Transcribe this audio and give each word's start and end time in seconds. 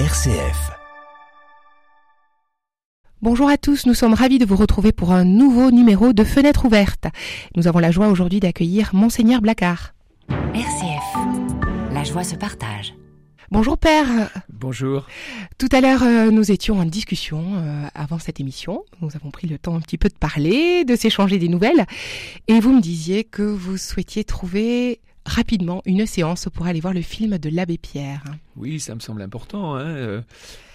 RCF. 0.00 0.72
Bonjour 3.22 3.48
à 3.48 3.56
tous, 3.56 3.86
nous 3.86 3.94
sommes 3.94 4.12
ravis 4.12 4.40
de 4.40 4.44
vous 4.44 4.56
retrouver 4.56 4.90
pour 4.90 5.12
un 5.12 5.24
nouveau 5.24 5.70
numéro 5.70 6.12
de 6.12 6.24
Fenêtre 6.24 6.64
ouverte. 6.64 7.06
Nous 7.54 7.68
avons 7.68 7.78
la 7.78 7.92
joie 7.92 8.08
aujourd'hui 8.08 8.40
d'accueillir 8.40 8.90
Monseigneur 8.92 9.40
Blacard. 9.40 9.94
RCF. 10.52 11.92
La 11.92 12.02
joie 12.02 12.24
se 12.24 12.34
partage. 12.34 12.94
Bonjour 13.52 13.78
Père. 13.78 14.06
Bonjour. 14.52 15.06
Tout 15.58 15.68
à 15.70 15.80
l'heure, 15.80 16.02
euh, 16.02 16.32
nous 16.32 16.50
étions 16.50 16.80
en 16.80 16.86
discussion 16.86 17.44
euh, 17.54 17.86
avant 17.94 18.18
cette 18.18 18.40
émission. 18.40 18.82
Nous 19.00 19.10
avons 19.14 19.30
pris 19.30 19.46
le 19.46 19.58
temps 19.58 19.76
un 19.76 19.80
petit 19.80 19.98
peu 19.98 20.08
de 20.08 20.18
parler, 20.18 20.84
de 20.84 20.96
s'échanger 20.96 21.38
des 21.38 21.48
nouvelles. 21.48 21.86
Et 22.48 22.58
vous 22.58 22.72
me 22.72 22.80
disiez 22.80 23.22
que 23.22 23.42
vous 23.42 23.76
souhaitiez 23.76 24.24
trouver 24.24 25.00
rapidement 25.26 25.82
une 25.86 26.06
séance 26.06 26.48
pour 26.52 26.66
aller 26.66 26.80
voir 26.80 26.94
le 26.94 27.02
film 27.02 27.38
de 27.38 27.48
l'abbé 27.50 27.78
Pierre. 27.78 28.22
Oui, 28.56 28.80
ça 28.80 28.94
me 28.94 29.00
semble 29.00 29.22
important. 29.22 29.74
Hein. 29.76 29.86
Euh, 29.86 30.22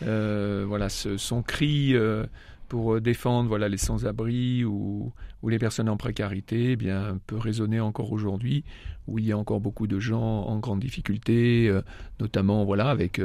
euh, 0.04 0.66
voilà, 0.68 0.90
ce, 0.90 1.18
son 1.18 1.42
cri 1.42 1.96
euh, 1.96 2.26
pour 2.68 3.00
défendre 3.02 3.48
voilà 3.48 3.68
les 3.68 3.78
sans-abri 3.78 4.64
ou, 4.64 5.12
les 5.48 5.58
personnes 5.58 5.90
en 5.90 5.98
précarité, 5.98 6.72
eh 6.72 6.76
bien 6.76 7.20
peut 7.26 7.38
résonner 7.38 7.80
encore 7.80 8.12
aujourd'hui, 8.12 8.64
où 9.08 9.18
il 9.18 9.26
y 9.26 9.32
a 9.32 9.38
encore 9.38 9.60
beaucoup 9.60 9.88
de 9.88 10.00
gens 10.00 10.22
en 10.22 10.60
grande 10.60 10.82
difficulté, 10.82 11.74
notamment 12.20 12.66
voilà 12.66 12.90
avec 12.90 13.20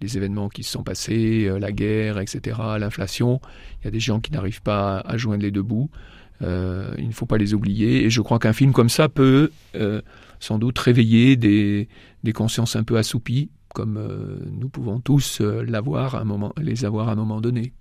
les 0.00 0.16
événements 0.16 0.48
qui 0.48 0.62
se 0.62 0.70
sont 0.70 0.84
passés, 0.84 1.50
la 1.58 1.72
guerre, 1.72 2.20
etc., 2.20 2.56
l'inflation. 2.78 3.40
Il 3.82 3.86
y 3.86 3.88
a 3.88 3.90
des 3.90 4.00
gens 4.00 4.20
qui 4.20 4.32
n'arrivent 4.32 4.62
pas 4.62 5.00
à, 5.00 5.16
joindre 5.18 5.42
les 5.42 5.50
deux 5.50 5.62
bouts. 5.62 5.90
il 6.40 6.46
ne 6.46 7.12
faut 7.12 7.26
pas 7.26 7.36
les 7.36 7.52
oublier. 7.52 8.04
Et 8.04 8.10
je 8.10 8.22
crois 8.22 8.38
qu'un 8.38 8.54
film 8.54 8.72
comme 8.72 8.88
ça 8.88 9.08
peut 9.10 9.50
sans 10.44 10.58
doute 10.58 10.78
réveiller 10.78 11.36
des, 11.36 11.88
consciences 12.34 12.76
un 12.76 12.84
peu 12.84 12.98
assoupies, 12.98 13.50
comme 13.72 13.96
euh, 13.96 14.38
nous 14.60 14.68
pouvons 14.68 15.00
tous 15.00 15.40
euh, 15.40 15.64
l'avoir 15.66 16.16
un 16.16 16.24
moment, 16.24 16.52
les 16.60 16.84
avoir 16.84 17.08
à 17.08 17.12
un 17.12 17.14
moment 17.14 17.40
donné. 17.40 17.72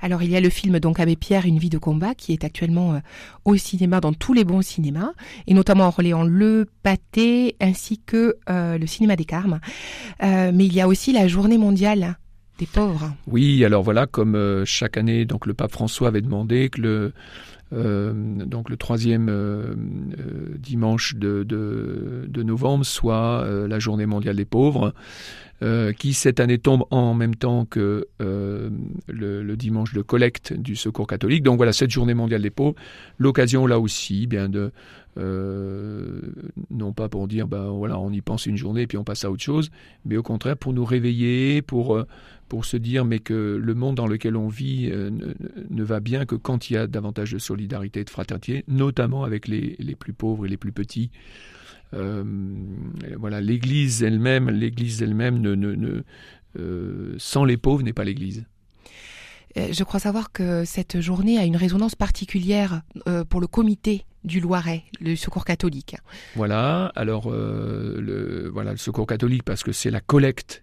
Alors 0.00 0.22
il 0.22 0.30
y 0.30 0.36
a 0.36 0.40
le 0.40 0.50
film 0.50 0.80
donc 0.80 1.00
Abbé 1.00 1.16
Pierre, 1.16 1.46
une 1.46 1.58
vie 1.58 1.70
de 1.70 1.78
combat, 1.78 2.14
qui 2.14 2.32
est 2.32 2.44
actuellement 2.44 2.94
euh, 2.94 2.98
au 3.44 3.56
cinéma 3.56 4.00
dans 4.00 4.12
tous 4.12 4.34
les 4.34 4.44
bons 4.44 4.60
cinémas, 4.60 5.12
et 5.46 5.54
notamment 5.54 5.84
en 5.84 5.88
Orléans 5.88 6.24
Le 6.24 6.66
Pâté 6.82 7.56
ainsi 7.60 7.98
que 7.98 8.36
le 8.48 8.86
cinéma 8.86 9.16
des 9.16 9.24
Carmes. 9.24 9.60
mais 10.20 10.66
il 10.66 10.74
y 10.74 10.80
a 10.80 10.88
aussi 10.88 11.12
la 11.12 11.26
Journée 11.26 11.58
mondiale 11.58 12.18
des 12.58 12.66
pauvres. 12.66 13.14
Oui, 13.28 13.64
alors 13.64 13.84
voilà, 13.84 14.06
comme 14.06 14.64
chaque 14.64 14.96
année, 14.96 15.24
donc 15.24 15.46
le 15.46 15.54
pape 15.54 15.70
François 15.70 16.08
avait 16.08 16.22
demandé 16.22 16.70
que 16.70 16.80
le 16.80 17.12
donc 17.70 18.70
le 18.70 18.76
troisième 18.76 19.28
euh, 19.28 19.74
euh, 20.18 20.56
dimanche 20.58 21.16
de, 21.16 22.42
novembre, 22.42 22.84
soit 22.84 23.46
la 23.68 23.78
journée 23.78 24.06
mondiale 24.06 24.36
des 24.36 24.44
pauvres, 24.44 24.94
qui 25.96 26.14
cette 26.14 26.40
année 26.40 26.58
tombe 26.58 26.84
en 26.90 27.14
même 27.14 27.34
temps 27.34 27.64
que 27.64 28.06
le, 28.20 29.56
dimanche 29.56 29.92
de 29.92 30.02
collecte 30.02 30.52
du 30.52 30.76
Secours 30.76 31.06
catholique. 31.06 31.42
Donc 31.42 31.56
voilà, 31.56 31.72
cette 31.72 31.90
journée 31.90 32.14
mondiale 32.14 32.42
des 32.42 32.50
pauvres, 32.50 32.76
l'occasion 33.18 33.66
là 33.66 33.80
aussi 33.80 34.26
bien 34.26 34.48
de 34.48 34.72
non 35.16 36.92
pas 36.92 37.08
pour 37.08 37.26
dire 37.26 37.48
ben 37.48 37.70
voilà 37.70 37.98
on 37.98 38.12
y 38.12 38.20
pense 38.20 38.46
une 38.46 38.56
journée 38.56 38.82
et 38.82 38.86
puis 38.86 38.98
on 38.98 39.04
passe 39.04 39.24
à 39.24 39.30
autre 39.30 39.42
chose, 39.42 39.70
mais 40.04 40.16
au 40.16 40.22
contraire 40.22 40.56
pour 40.56 40.72
nous 40.72 40.84
réveiller, 40.84 41.60
pour 41.60 42.04
pour 42.48 42.64
se 42.64 42.76
dire 42.76 43.04
mais 43.04 43.18
que 43.18 43.60
le 43.62 43.74
monde 43.74 43.94
dans 43.94 44.06
lequel 44.06 44.36
on 44.36 44.48
vit 44.48 44.90
euh, 44.90 45.10
ne, 45.70 45.82
va 45.82 46.00
bien 46.00 46.26
que 46.26 46.34
quand 46.34 46.70
il 46.70 46.74
y 46.74 46.76
a 46.76 46.86
davantage 46.86 47.32
de 47.32 47.38
solidarité 47.38 48.00
et 48.00 48.04
de 48.04 48.10
fraternité, 48.10 48.64
notamment 48.68 49.24
avec 49.24 49.46
les 49.48 49.76
plus 49.98 50.12
pauvres 50.12 50.46
et 50.46 50.48
les 50.48 50.56
plus 50.56 50.72
petits. 50.72 51.10
Euh, 51.94 52.24
voilà, 53.18 53.40
l'Église 53.40 54.02
elle-même, 54.02 54.50
l'Église 54.50 55.02
elle-même, 55.02 55.38
ne, 55.38 55.54
ne, 55.54 56.02
euh, 56.58 57.14
sans 57.18 57.44
les 57.44 57.56
pauvres 57.56 57.82
n'est 57.82 57.92
pas 57.92 58.04
l'Église. 58.04 58.44
Je 59.56 59.82
crois 59.82 59.98
savoir 59.98 60.30
que 60.30 60.64
cette 60.64 61.00
journée 61.00 61.36
a 61.36 61.44
une 61.44 61.56
résonance 61.56 61.96
particulière 61.96 62.82
pour 63.28 63.40
le 63.40 63.48
comité 63.48 64.04
du 64.22 64.38
Loiret, 64.38 64.84
le 65.00 65.16
Secours 65.16 65.44
catholique. 65.44 65.96
Voilà, 66.36 66.92
alors 66.94 67.28
le, 67.28 68.48
voilà, 68.52 68.70
le 68.70 68.76
Secours 68.76 69.06
catholique 69.06 69.42
parce 69.42 69.64
que 69.64 69.72
c'est 69.72 69.90
la 69.90 70.00
collecte 70.00 70.62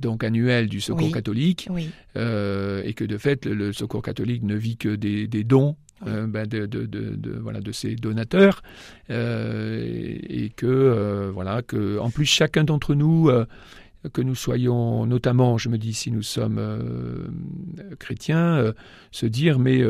donc 0.00 0.24
annuel 0.24 0.68
du 0.68 0.80
Secours 0.80 1.12
catholique, 1.12 1.68
euh, 2.16 2.82
et 2.84 2.94
que 2.94 3.04
de 3.04 3.18
fait 3.18 3.46
le, 3.46 3.72
Secours 3.72 4.02
catholique 4.02 4.42
ne 4.42 4.54
vit 4.54 4.76
que 4.76 4.94
des, 4.94 5.44
dons 5.44 5.76
euh, 6.06 6.26
ben 6.26 6.46
de, 6.46 6.66
de, 6.66 7.38
voilà, 7.38 7.60
de 7.60 7.72
ses 7.72 7.96
donateurs, 7.96 8.62
euh, 9.10 9.82
et, 9.84 10.50
que 10.56 11.30
voilà 11.32 11.62
que 11.62 11.98
en 11.98 12.10
plus 12.10 12.26
chacun 12.26 12.64
d'entre 12.64 12.94
nous 12.94 13.30
que 14.12 14.22
nous 14.22 14.34
soyons, 14.34 15.06
notamment, 15.06 15.58
je 15.58 15.68
me 15.68 15.78
dis, 15.78 15.94
si 15.94 16.10
nous 16.10 16.22
sommes 16.22 16.60
chrétiens, 17.98 18.72
se 19.10 19.26
dire, 19.26 19.58
mais 19.58 19.82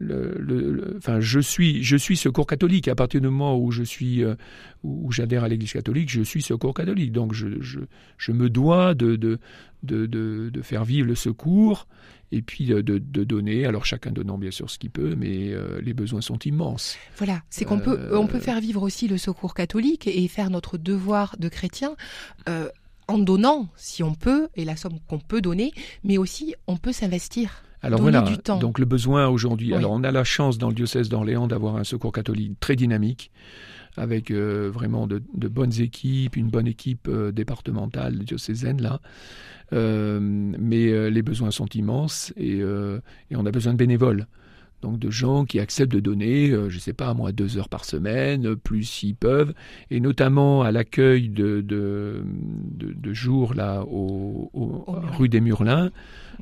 le, 0.00 0.94
enfin, 0.96 1.20
je 1.20 1.40
suis, 1.40 1.82
je 1.82 1.96
suis 1.96 2.16
secours 2.16 2.46
catholique. 2.46 2.88
À 2.88 2.94
partir 2.94 3.20
du 3.20 3.28
moment 3.28 3.58
où 3.58 3.70
je 3.70 3.82
suis, 3.82 4.24
euh, 4.24 4.34
où 4.82 5.12
j'adhère 5.12 5.44
à 5.44 5.48
l'Église 5.48 5.72
catholique, 5.72 6.10
je 6.10 6.22
suis 6.22 6.42
secours 6.42 6.74
catholique. 6.74 7.12
Donc, 7.12 7.34
je, 7.34 7.60
je, 7.60 7.80
je 8.16 8.32
me 8.32 8.48
dois 8.48 8.94
de 8.94 9.16
de, 9.16 9.38
de, 9.82 10.06
de, 10.06 10.62
faire 10.62 10.84
vivre 10.84 11.06
le 11.06 11.14
secours 11.14 11.86
et 12.32 12.42
puis 12.42 12.66
de, 12.66 12.80
de, 12.80 13.24
donner. 13.24 13.66
Alors, 13.66 13.84
chacun 13.84 14.10
donnant 14.10 14.38
bien 14.38 14.50
sûr 14.50 14.70
ce 14.70 14.78
qu'il 14.78 14.90
peut, 14.90 15.14
mais 15.16 15.52
euh, 15.52 15.80
les 15.82 15.94
besoins 15.94 16.20
sont 16.20 16.38
immenses. 16.38 16.96
Voilà, 17.16 17.42
c'est 17.50 17.64
qu'on 17.64 17.80
peut, 17.80 18.10
on 18.12 18.26
peut 18.26 18.36
euh, 18.36 18.40
faire 18.40 18.60
vivre 18.60 18.82
aussi 18.82 19.08
le 19.08 19.18
secours 19.18 19.54
catholique 19.54 20.06
et 20.06 20.28
faire 20.28 20.50
notre 20.50 20.78
devoir 20.78 21.36
de 21.38 21.48
chrétien. 21.48 21.96
En 23.10 23.18
donnant, 23.18 23.68
si 23.76 24.02
on 24.02 24.14
peut, 24.14 24.48
et 24.56 24.64
la 24.64 24.76
somme 24.76 24.98
qu'on 25.08 25.18
peut 25.18 25.40
donner, 25.40 25.72
mais 26.04 26.18
aussi 26.18 26.54
on 26.66 26.76
peut 26.76 26.92
s'investir. 26.92 27.62
Alors 27.82 28.00
voilà, 28.00 28.22
donc 28.60 28.78
le 28.78 28.84
besoin 28.84 29.28
aujourd'hui. 29.28 29.74
Alors 29.74 29.92
on 29.92 30.04
a 30.04 30.10
la 30.10 30.24
chance 30.24 30.58
dans 30.58 30.68
le 30.68 30.74
diocèse 30.74 31.08
d'Orléans 31.08 31.46
d'avoir 31.46 31.76
un 31.76 31.84
secours 31.84 32.12
catholique 32.12 32.60
très 32.60 32.76
dynamique, 32.76 33.30
avec 33.96 34.30
euh, 34.30 34.70
vraiment 34.72 35.06
de, 35.06 35.20
bonnes 35.48 35.80
équipes, 35.80 36.36
une 36.36 36.48
bonne 36.48 36.66
équipe 36.66 37.08
euh, 37.08 37.32
départementale 37.32 38.18
diocésaine 38.18 38.82
là. 38.82 39.00
Euh, 39.72 40.18
mais 40.20 41.10
les 41.10 41.22
besoins 41.22 41.52
sont 41.52 41.68
immenses 41.68 42.32
et, 42.36 42.58
et, 42.58 43.36
on 43.36 43.46
a 43.46 43.50
besoin 43.50 43.72
de 43.72 43.78
bénévoles. 43.78 44.26
Donc 44.82 44.98
de 44.98 45.10
gens 45.10 45.44
qui 45.44 45.60
acceptent 45.60 45.92
de 45.92 46.00
donner, 46.00 46.48
je 46.50 46.74
ne 46.74 46.80
sais 46.80 46.92
pas, 46.92 47.08
à 47.08 47.14
moins 47.14 47.32
deux 47.32 47.58
heures 47.58 47.68
par 47.68 47.84
semaine, 47.84 48.56
plus 48.56 48.84
s'ils 48.84 49.16
peuvent, 49.16 49.54
et 49.90 50.00
notamment 50.00 50.62
à 50.62 50.72
l'accueil 50.72 51.28
de, 51.28 51.60
de, 51.60 52.24
de, 52.24 53.12
jours 53.12 53.54
là 53.54 53.84
au, 53.86 54.50
rue 55.18 55.28
des 55.28 55.40
Murlins, 55.40 55.90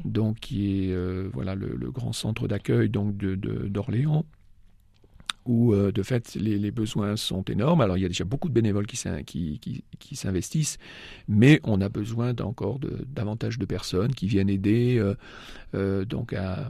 donc 0.05 0.39
qui 0.41 0.85
est 0.85 0.93
euh, 0.93 1.29
voilà 1.33 1.55
le, 1.55 1.91
grand 1.91 2.13
centre 2.13 2.49
d'accueil 2.49 2.89
donc 2.91 3.17
de 3.17 3.35
d'Orléans 3.35 4.25
où 5.49 5.73
euh, 5.73 5.91
de 5.91 6.03
fait 6.03 6.35
les, 6.35 6.71
besoins 6.71 7.17
sont 7.17 7.43
énormes. 7.43 7.81
Alors 7.81 7.97
il 7.97 8.03
y 8.03 8.05
a 8.05 8.09
déjà 8.09 8.25
beaucoup 8.25 8.49
de 8.49 8.55
bénévoles 8.55 8.87
qui, 8.87 8.99
qui, 9.25 9.83
qui, 9.99 10.17
s'investissent, 10.17 10.79
mais 11.27 11.59
on 11.65 11.81
a 11.81 11.89
besoin 11.89 12.35
encore 12.41 12.79
de, 12.79 12.99
davantage 13.09 13.59
de 13.59 13.65
personnes 13.65 14.15
qui 14.15 14.27
viennent 14.27 14.51
aider 14.51 15.03
euh, 15.75 16.05
donc 16.05 16.35
à, 16.35 16.69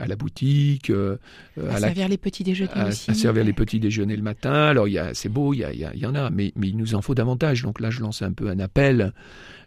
à, 0.00 0.06
la 0.06 0.16
boutique, 0.16 0.90
à, 0.90 1.78
servir 1.78 2.08
les 2.08 2.18
petits 2.18 2.42
déjeuners 2.42 2.70
à, 2.74 2.88
aussi. 2.88 3.10
À 3.10 3.14
servir 3.14 3.44
les 3.44 3.52
petits 3.52 3.78
déjeuners 3.78 4.16
le 4.16 4.22
matin. 4.22 4.52
Alors 4.52 4.88
c'est 5.14 5.28
beau, 5.28 5.54
il 5.54 5.58
y, 5.58 5.64
a, 5.64 5.72
il 5.72 6.00
y, 6.00 6.06
en 6.06 6.14
a, 6.16 6.28
mais, 6.30 6.52
mais 6.56 6.68
il 6.68 6.76
nous 6.76 6.96
en 6.96 7.02
faut 7.02 7.14
davantage. 7.14 7.62
Donc 7.62 7.80
là 7.80 7.90
je 7.90 8.00
lance 8.00 8.22
un 8.22 8.32
peu 8.32 8.48
un 8.48 8.58
appel 8.58 9.12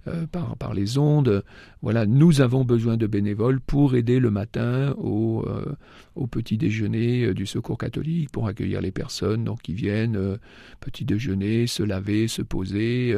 euh, 0.07 0.25
par, 0.27 0.55
par, 0.55 0.73
les 0.73 0.97
ondes. 0.97 1.43
Voilà, 1.81 2.05
nous 2.05 2.39
avons 2.39 2.63
besoin 2.63 2.95
de 2.95 3.05
bénévoles 3.05 3.59
pour 3.59 3.95
aider 3.95 4.19
le 4.19 4.31
matin 4.31 4.93
au, 4.97 5.43
euh, 5.45 5.75
au 6.19 6.27
petit 6.27 6.57
déjeuner 6.57 7.23
euh, 7.23 7.33
du 7.33 7.45
Secours 7.45 7.77
catholique, 7.77 8.29
pour 8.31 8.47
accueillir 8.47 8.81
les 8.81 8.91
personnes 8.91 9.49
qui 9.63 9.73
viennent 9.73 10.37
petit 10.79 11.05
déjeuner, 11.05 11.65
se 11.65 11.83
laver, 11.83 12.27
se 12.27 12.41
poser 12.41 13.15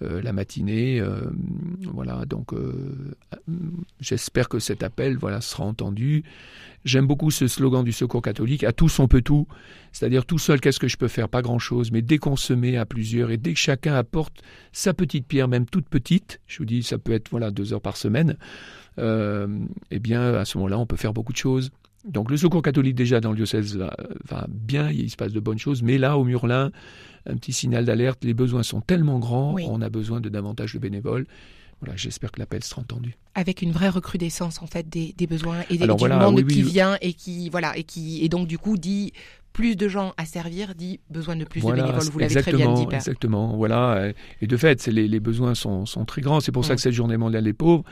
la 0.00 0.32
matinée. 0.32 1.02
voilà, 1.92 2.24
donc 2.24 2.52
j'espère 4.00 4.48
que 4.48 4.58
cet 4.58 4.82
appel 4.82 5.16
voilà, 5.16 5.40
sera 5.40 5.64
entendu. 5.64 6.24
J'aime 6.84 7.06
beaucoup 7.06 7.32
ce 7.32 7.48
slogan 7.48 7.82
du 7.82 7.92
Secours 7.92 8.22
catholique, 8.22 8.62
à 8.62 8.72
tous 8.72 9.00
on 9.00 9.08
peut 9.08 9.22
tout, 9.22 9.48
c'est-à-dire 9.92 10.24
tout 10.24 10.38
seul 10.38 10.60
qu'est-ce 10.60 10.78
que 10.78 10.86
je 10.86 10.96
peux 10.96 11.08
faire, 11.08 11.28
pas 11.28 11.42
grand-chose, 11.42 11.90
mais 11.90 12.00
dès 12.00 12.18
qu'on 12.18 12.36
se 12.36 12.52
à 12.76 12.86
plusieurs 12.86 13.30
et 13.32 13.36
dès 13.36 13.54
que 13.54 13.58
chacun 13.58 13.94
apporte 13.94 14.42
sa 14.72 14.94
petite 14.94 15.26
pierre, 15.26 15.48
même 15.48 15.66
toute 15.66 15.88
petite, 15.88 16.40
je 16.46 16.58
vous 16.58 16.64
dis 16.64 16.84
ça 16.84 16.98
peut 16.98 17.12
être 17.12 17.30
voilà 17.30 17.50
deux 17.50 17.72
heures 17.72 17.80
par 17.80 17.96
semaine, 17.96 18.36
euh, 18.98 19.48
eh 19.90 19.98
bien 19.98 20.34
à 20.34 20.44
ce 20.44 20.58
moment-là 20.58 20.78
on 20.78 20.86
peut 20.86 20.96
faire 20.96 21.12
beaucoup 21.12 21.32
de 21.32 21.38
choses. 21.38 21.72
Donc 22.06 22.30
le 22.30 22.36
Secours 22.36 22.62
catholique 22.62 22.94
déjà 22.94 23.20
dans 23.20 23.30
le 23.30 23.36
diocèse 23.36 23.76
va, 23.76 24.46
bien, 24.48 24.90
il 24.90 25.10
se 25.10 25.16
passe 25.16 25.32
de 25.32 25.40
bonnes 25.40 25.58
choses, 25.58 25.82
mais 25.82 25.98
là 25.98 26.16
au 26.16 26.24
Murlin, 26.24 26.70
un 27.28 27.36
petit 27.36 27.52
signal 27.52 27.84
d'alerte, 27.84 28.24
les 28.24 28.34
besoins 28.34 28.62
sont 28.62 28.80
tellement 28.80 29.18
grands, 29.18 29.56
on 29.68 29.80
a 29.80 29.88
besoin 29.88 30.20
de 30.20 30.28
davantage 30.28 30.74
de 30.74 30.78
bénévoles. 30.78 31.26
Voilà, 31.80 31.94
j'espère 31.94 32.32
que 32.32 32.40
l'appel 32.40 32.64
sera 32.64 32.80
entendu. 32.80 33.16
Avec 33.34 33.60
une 33.60 33.70
vraie 33.70 33.90
recrudescence 33.90 34.62
en 34.62 34.66
fait 34.66 34.88
des, 34.88 35.12
besoins 35.26 35.60
et 35.68 35.76
des, 35.76 35.86
du 35.86 36.08
monde 36.08 36.46
qui 36.46 36.62
vient 36.62 36.96
et 37.02 37.12
qui 37.12 37.50
voilà 37.50 37.76
et 37.76 37.84
qui 37.84 38.24
et 38.24 38.30
donc 38.30 38.48
du 38.48 38.56
coup 38.56 38.78
dit 38.78 39.12
plus 39.56 39.74
de 39.74 39.88
gens 39.88 40.12
à 40.18 40.26
servir 40.26 40.74
dit 40.74 41.00
besoin 41.08 41.34
de 41.34 41.46
plus 41.46 41.62
de 41.62 41.72
bénévoles. 41.72 42.10
Vous 42.12 42.18
l'avez 42.18 42.42
très 42.42 42.52
bien 42.52 42.74
dit, 42.74 42.84
Père. 42.84 42.98
Exactement, 42.98 43.56
voilà. 43.56 44.12
Et 44.42 44.46
de 44.46 44.56
fait, 44.58 44.86
les, 44.86 45.08
les, 45.08 45.18
besoins 45.18 45.54
sont, 45.54 45.86
sont, 45.86 46.04
très 46.04 46.20
grands. 46.20 46.40
C'est 46.40 46.52
pour 46.52 46.66
ça 46.66 46.74
mm. 46.74 46.76
que 46.76 46.82
cette 46.82 46.92
journée 46.92 47.16
mondiale 47.16 47.44
des 47.44 47.54
pauvres, 47.54 47.82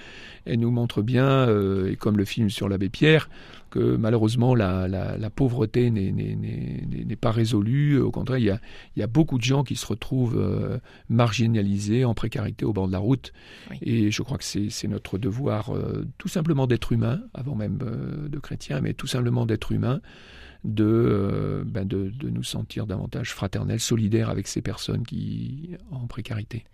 elle 0.45 0.61
nous 0.61 0.71
montre 0.71 1.01
bien, 1.01 1.25
euh, 1.25 1.91
et 1.91 1.97
comme 1.97 2.19
le 2.19 2.27
film 2.27 2.51
sur 2.51 2.69
l'abbé 2.69 2.91
Pierre, 2.91 3.31
que 3.71 3.97
malheureusement 3.97 4.55
la, 4.55 4.87
la, 4.89 5.17
la 5.17 5.31
pauvreté 5.31 5.91
n'est 5.91 7.17
pas 7.17 7.31
résolue. 7.31 7.99
Au 7.99 8.11
contraire, 8.11 8.37
il 8.37 8.45
y, 8.45 8.51
a, 8.51 8.61
il 8.95 9.01
y, 9.01 9.03
a, 9.03 9.07
beaucoup 9.07 9.39
de 9.39 9.43
gens 9.43 9.65
qui 9.65 9.75
se 9.75 9.87
retrouvent 9.87 10.39
euh, 10.39 10.77
marginalisés, 11.09 12.05
en 12.05 12.13
précarité 12.13 12.67
au 12.67 12.75
bord 12.75 12.89
de 12.89 12.93
la 12.93 12.99
route. 12.99 13.33
Et 13.81 14.11
je 14.11 14.21
crois 14.21 14.37
que 14.37 14.45
c'est 14.45 14.89
notre 14.89 15.17
devoir 15.17 15.75
euh, 15.75 16.07
tout 16.19 16.29
simplement 16.29 16.67
d'être 16.67 16.93
humain, 16.93 17.23
avant 17.33 17.55
même 17.55 17.79
euh, 17.83 18.29
de 18.29 18.39
chrétien, 18.39 18.83
mais 18.83 18.93
tout 18.93 19.07
simplement 19.07 19.47
d'être 19.47 19.73
humain 19.73 20.03
de, 20.65 20.85
euh, 20.85 21.63
ben 21.67 21.87
de, 21.87 22.11
de, 22.11 22.31
nous 22.31 22.43
sentir 22.43 22.87
davantage 22.87 23.33
fraternels, 23.33 23.81
solidaires 23.81 24.31
avec 24.31 24.49
ces 24.49 24.63
personnes 24.63 25.05
qui 25.05 25.71
en 25.91 26.07
précarité. 26.07 26.65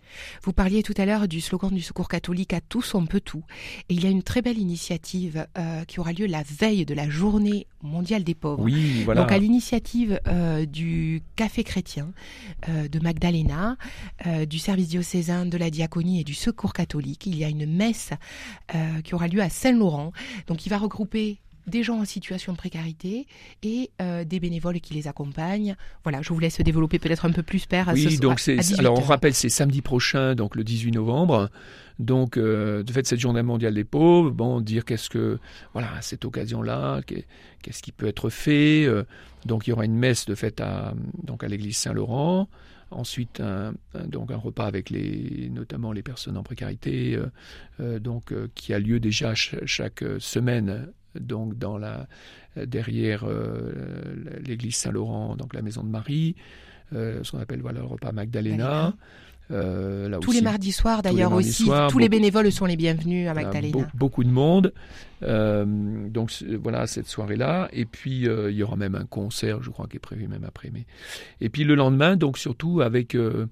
Vous 0.43 0.53
parliez 0.53 0.83
tout 0.83 0.95
à 0.97 1.07
l'heure 1.07 1.29
du 1.29 1.41
slogan 1.41 1.71
du 1.73 1.83
Secours 1.83 2.09
catholique 2.09 2.53
à 2.53 2.61
tous 2.61 2.95
on 2.95 3.07
peut 3.07 3.21
tout. 3.21 3.45
Et 3.89 3.95
il 3.95 4.03
y 4.03 4.07
a 4.07 4.11
une 4.11 4.23
très 4.23 4.43
belle 4.43 4.59
initiative 4.59 5.47
euh, 5.59 5.85
qui 5.85 6.01
aura 6.01 6.13
lieu 6.13 6.27
la 6.27 6.43
veille 6.43 6.85
de 6.85 6.95
la 6.95 7.09
journée 7.09 7.67
mondiale 7.83 8.25
des 8.25 8.35
pauvres. 8.35 8.63
Oui, 8.63 9.03
voilà. 9.05 9.23
Donc 9.23 9.33
à 9.33 9.39
l'initiative 9.39 10.21
euh, 10.27 10.67
du 10.67 11.23
Café 11.37 11.65
chrétien 11.65 12.13
de 12.69 13.01
Magdalena, 13.01 13.77
du 14.49 14.59
service 14.59 14.89
diocésain 14.89 15.47
de 15.47 15.57
la 15.57 15.71
diaconie 15.71 16.21
et 16.21 16.25
du 16.25 16.35
Secours 16.35 16.73
catholique, 16.73 17.27
il 17.27 17.37
y 17.37 17.45
a 17.45 17.49
une 17.49 17.67
messe 17.67 18.11
qui 19.05 19.15
aura 19.15 19.29
lieu 19.29 19.41
à 19.41 19.49
Saint-Laurent. 19.49 20.13
Donc 20.47 20.67
il 20.67 20.69
va 20.69 20.79
regrouper 20.79 21.39
des 21.67 21.83
gens 21.83 22.01
en 22.01 22.05
situation 22.05 22.53
de 22.53 22.59
précarité 22.59 23.27
et 23.63 23.91
euh, 24.01 24.25
des 24.25 24.41
bénévoles 24.41 24.81
qui 24.81 24.95
les 24.95 25.09
accompagnent. 25.09 25.77
Voilà, 26.03 26.23
je 26.23 26.33
vous 26.33 26.39
laisse 26.39 26.61
développer 26.61 26.99
peut-être 26.99 27.25
un 27.25 27.33
peu 27.33 27.43
plus, 27.43 27.67
Père. 27.67 27.91
Oui, 27.93 28.17
ce, 28.17 28.21
donc 28.21 28.41
c'est, 28.41 28.59
alors 28.79 28.99
on 28.99 29.03
rappelle, 29.03 29.35
c'est 29.35 29.49
samedi 29.49 29.83
prochain, 29.83 30.35
donc 30.35 30.57
le 30.57 30.65
18 30.65 30.93
novembre. 30.93 31.51
Donc, 32.01 32.39
euh, 32.39 32.83
de 32.83 32.93
fait, 32.93 33.07
cette 33.07 33.21
journée 33.21 33.43
mondiale 33.43 33.75
des 33.75 33.85
pauvres, 33.85 34.31
bon, 34.31 34.63
dire 34.63 34.87
qu'est-ce 34.87 35.11
que, 35.11 35.39
voilà, 35.75 35.93
à 35.95 36.03
cette 36.03 36.25
occasion-là, 36.25 37.03
qu'est-ce 37.03 37.83
qui 37.83 37.93
peut 37.93 38.07
être 38.07 38.31
fait. 38.31 38.87
Euh, 38.87 39.05
donc, 39.45 39.67
il 39.67 39.71
y 39.71 39.73
aura 39.75 39.85
une 39.85 39.97
messe 39.97 40.25
de 40.25 40.35
fait 40.35 40.63
à, 40.63 40.95
donc 41.23 41.45
à 41.45 41.49
l'église 41.49 41.77
Saint-Laurent. 41.77 42.49
Ensuite, 42.91 43.41
un, 43.41 43.75
un, 43.95 44.07
donc 44.07 44.33
un 44.33 44.37
repas 44.37 44.65
avec 44.65 44.89
les, 44.89 45.49
notamment 45.53 45.93
les 45.93 46.03
personnes 46.03 46.37
en 46.39 46.43
précarité, 46.43 47.21
euh, 47.79 47.99
donc 48.01 48.33
euh, 48.33 48.49
qui 48.55 48.75
a 48.75 48.79
lieu 48.81 48.99
déjà 48.99 49.35
ch 49.37 49.57
chaque 49.65 50.03
semaine 50.19 50.89
donc 51.19 51.59
dans 51.59 51.79
la 51.79 52.07
derrière 52.57 53.25
euh, 53.25 54.15
l'église 54.45 54.77
Saint-Laurent, 54.77 55.37
donc 55.37 55.55
la 55.55 55.63
maison 55.63 55.83
de 55.83 55.89
Marie, 55.89 56.37
euh, 56.93 57.23
ce 57.23 57.33
qu'on 57.33 57.39
appelle 57.39 57.61
voilà 57.61 57.81
le 57.81 57.87
repas 57.87 58.13
Magdalena. 58.13 58.89
Euh, 58.89 58.91
là 59.51 60.19
tous 60.21 60.31
aussi, 60.31 60.39
les 60.39 60.45
mardis 60.45 60.73
soirs 60.73 61.03
d'ailleurs 61.03 61.33
aussi, 61.33 61.65
soirs, 61.65 61.89
tous 61.89 61.95
beaucoup, 61.95 61.99
les 61.99 62.09
bénévoles 62.09 62.51
sont 62.53 62.67
les 62.67 62.77
bienvenus 62.77 63.29
à 63.29 63.35
Magdalena. 63.35 63.79
Be 63.79 63.97
beaucoup 63.97 64.25
de 64.25 64.31
monde, 64.31 64.73
euh, 65.23 65.65
donc 66.09 66.33
voilà 66.63 66.87
cette 66.87 67.07
soirée-là, 67.07 67.69
et 67.73 67.85
puis 67.85 68.29
euh, 68.29 68.51
il 68.51 68.57
y 68.57 68.63
aura 68.63 68.77
même 68.77 68.95
un 68.95 69.05
concert, 69.05 69.63
je 69.63 69.71
crois, 69.71 69.87
qui 69.87 69.97
est 69.97 70.01
prévu 70.01 70.29
même 70.29 70.45
après. 70.45 70.71
Mais 70.73 70.87
et 71.41 71.49
puis 71.49 71.65
le 71.65 71.75
lendemain, 71.75 72.17
donc 72.17 72.39
surtout 72.39 72.81
avec 72.81 73.15
euh, 73.15 73.47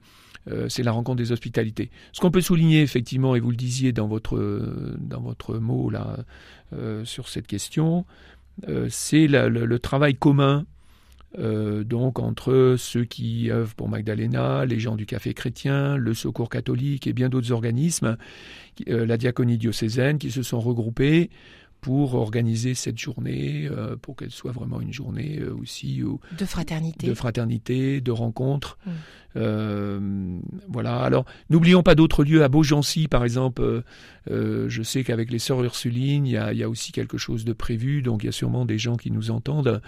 c'est 0.69 0.83
la 0.83 0.93
rencontre 0.93 1.19
des 1.19 1.33
hospitalités. 1.33 1.91
Ce 2.13 2.21
qu'on 2.21 2.31
peut 2.31 2.41
souligner 2.41 2.83
effectivement, 2.83 3.37
et 3.37 3.41
vous 3.41 3.51
le 3.51 3.57
disiez 3.57 3.93
dans 3.93 4.07
votre 4.07 4.39
dans 4.99 5.21
votre 5.21 5.59
mot 5.59 5.91
là 5.91 6.19
euh, 6.73 7.05
sur 7.05 7.29
cette 7.29 7.47
question, 7.47 8.05
euh, 8.69 8.89
c'est 8.91 9.27
le, 9.27 9.49
le, 9.49 9.79
travail 9.79 10.15
commun 10.15 10.67
euh, 11.39 11.85
donc 11.85 12.19
entre 12.19 12.77
ceux 12.79 13.05
qui 13.05 13.51
œuvrent 13.51 13.75
pour 13.75 13.89
Magdalena, 13.89 14.65
les 14.65 14.79
gens 14.79 14.97
du 14.97 15.05
Café 15.05 15.35
chrétien, 15.35 15.97
le 15.97 16.15
Secours 16.15 16.49
catholique 16.49 17.07
et 17.07 17.13
bien 17.13 17.29
d'autres 17.29 17.53
organismes, 17.53 18.17
euh, 18.89 19.05
la 19.05 19.17
diaconie 19.17 19.59
diocésaine, 19.59 20.19
qui 20.19 20.31
se 20.31 20.43
sont 20.43 20.61
regroupés 20.61 21.31
pour 21.81 22.15
organiser 22.15 22.75
cette 22.75 22.99
journée, 22.99 23.69
euh, 23.71 23.97
pour 23.97 24.17
qu'elle 24.17 24.31
soit 24.31 24.53
vraiment 24.53 24.81
une 24.81 24.93
journée 24.93 25.39
euh, 25.39 25.55
aussi 25.55 26.03
euh, 26.03 26.15
de 26.37 26.45
fraternité, 26.45 27.07
de 27.07 27.15
fraternité, 27.15 28.01
de 28.01 28.11
rencontre. 28.11 28.79
Mmh. 28.87 28.91
Voilà. 30.69 31.01
Alors, 31.01 31.25
n'oublions 31.49 31.85
pas 31.85 31.95
d'autres 31.95 32.25
lieux 32.25 32.43
à 32.43 32.49
Beaugency, 32.49 33.07
par 33.07 33.23
exemple. 33.23 33.85
Je 34.27 34.83
sais 34.83 35.05
qu'avec 35.05 35.31
les 35.31 35.39
sœurs 35.39 35.63
Ursulines, 35.63 36.27
il 36.27 36.33
y, 36.33 36.37
a, 36.37 36.53
il 36.53 36.59
y, 36.59 36.65
a, 36.65 36.69
aussi 36.69 36.91
quelque 36.91 37.19
chose 37.19 37.45
de 37.45 37.53
prévu. 37.53 38.03
Donc, 38.03 38.25
il 38.25 38.27
y 38.27 38.29
a 38.29 38.33
sûrement 38.33 38.65
des 38.65 38.79
gens 38.79 38.97
qui 38.97 39.13
nous 39.13 39.31
entendent. 39.31 39.81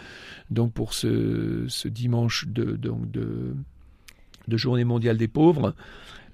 Donc, 0.51 0.73
pour 0.73 0.95
ce, 0.95 1.65
ce 1.67 1.89
dimanche 1.89 2.47
de, 2.47 2.77
donc 2.77 3.11
de, 3.11 3.57
de 4.51 4.57
journée 4.59 4.85
mondiale 4.85 5.17
des 5.17 5.29
pauvres. 5.29 5.75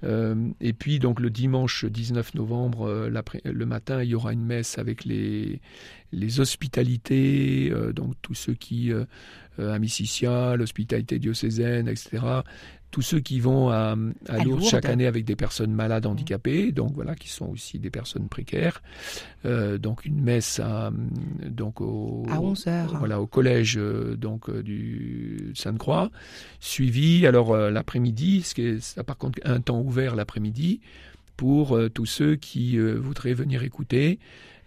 Euh, 0.03 0.49
et 0.61 0.73
puis 0.73 0.99
donc 0.99 1.19
le 1.19 1.29
dimanche 1.29 1.85
19 1.85 2.35
novembre, 2.35 2.87
euh, 2.87 3.09
le 3.43 3.65
matin, 3.65 4.03
il 4.03 4.09
y 4.09 4.15
aura 4.15 4.33
une 4.33 4.45
messe 4.45 4.77
avec 4.77 5.05
les, 5.05 5.59
les 6.11 6.39
hospitalités, 6.39 7.71
euh, 7.71 7.93
donc 7.93 8.13
tous 8.21 8.35
ceux 8.35 8.53
qui, 8.53 8.91
à 9.59 9.79
Missicia, 9.79 10.55
l'hospitalité 10.55 11.19
diocésaine, 11.19 11.87
etc., 11.87 12.43
tous 12.91 13.01
ceux 13.01 13.19
qui 13.19 13.39
vont 13.39 13.69
à, 13.69 13.75
à, 13.75 14.33
à 14.33 14.37
Lourdes, 14.37 14.47
Lourdes, 14.47 14.63
chaque 14.63 14.85
année 14.85 15.07
avec 15.07 15.25
des 15.25 15.35
personnes 15.35 15.73
malades 15.73 16.05
mmh. 16.05 16.09
handicapées, 16.09 16.71
donc 16.71 16.93
voilà, 16.93 17.15
qui 17.15 17.29
sont 17.29 17.47
aussi 17.47 17.79
des 17.79 17.89
personnes 17.89 18.29
précaires. 18.29 18.81
Euh, 19.45 19.77
donc 19.77 20.05
une 20.05 20.21
messe 20.21 20.59
à, 20.59 20.91
donc 21.45 21.81
au, 21.81 22.25
à 22.29 22.39
11 22.39 22.67
heures. 22.67 22.95
Voilà, 22.97 23.21
au 23.21 23.27
collège 23.27 23.77
euh, 23.77 24.15
donc 24.15 24.49
euh, 24.49 24.63
du 24.63 25.51
Sainte-Croix, 25.53 26.09
suivi 26.59 27.27
alors 27.27 27.51
euh, 27.51 27.69
l'après-midi, 27.69 28.41
ce 28.43 28.55
qui 28.55 28.61
est 28.61 29.03
par 29.03 29.17
contre 29.17 29.39
un 29.43 29.59
temps 29.59 29.81
ouvert 29.81 30.15
l'après-midi 30.15 30.79
pour 31.35 31.75
euh, 31.75 31.89
tous 31.89 32.05
ceux 32.05 32.35
qui 32.35 32.77
voudraient 32.77 33.33
venir 33.33 33.63
écouter 33.63 34.19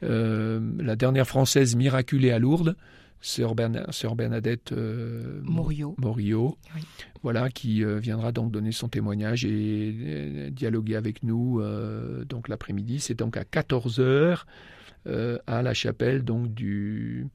la 0.03 0.97
dernière 0.97 1.27
française 1.27 1.77
miraculée 1.77 2.31
à 2.31 2.39
Lourdes 2.39 2.75
sœur, 3.21 3.55
Berna, 3.55 3.87
sœur 3.91 4.17
Bernadette 4.17 4.73
euh, 4.73 5.41
Morio, 5.43 5.95
Morio 5.99 6.57
oui. 6.75 6.83
voilà, 7.23 7.51
qui 7.51 7.85
euh, 7.85 7.99
viendra 7.99 8.33
donc 8.33 8.51
donner 8.51 8.73
son 8.73 8.89
témoignage 8.89 9.45
et 9.45 9.95
euh, 10.01 10.51
dialoguer 10.51 10.97
avec 10.97 11.23
nous 11.23 11.63
donc 12.29 12.49
l'après-midi. 12.49 13.01
C'est 13.01 13.15
donc 13.15 13.37
à 13.37 13.45
14 13.45 14.01
heures 14.01 14.47
euh, 15.07 15.39
à 15.47 15.63
la 15.63 15.73
chapelle 15.73 16.25
donc 16.25 16.53
du 16.53 17.27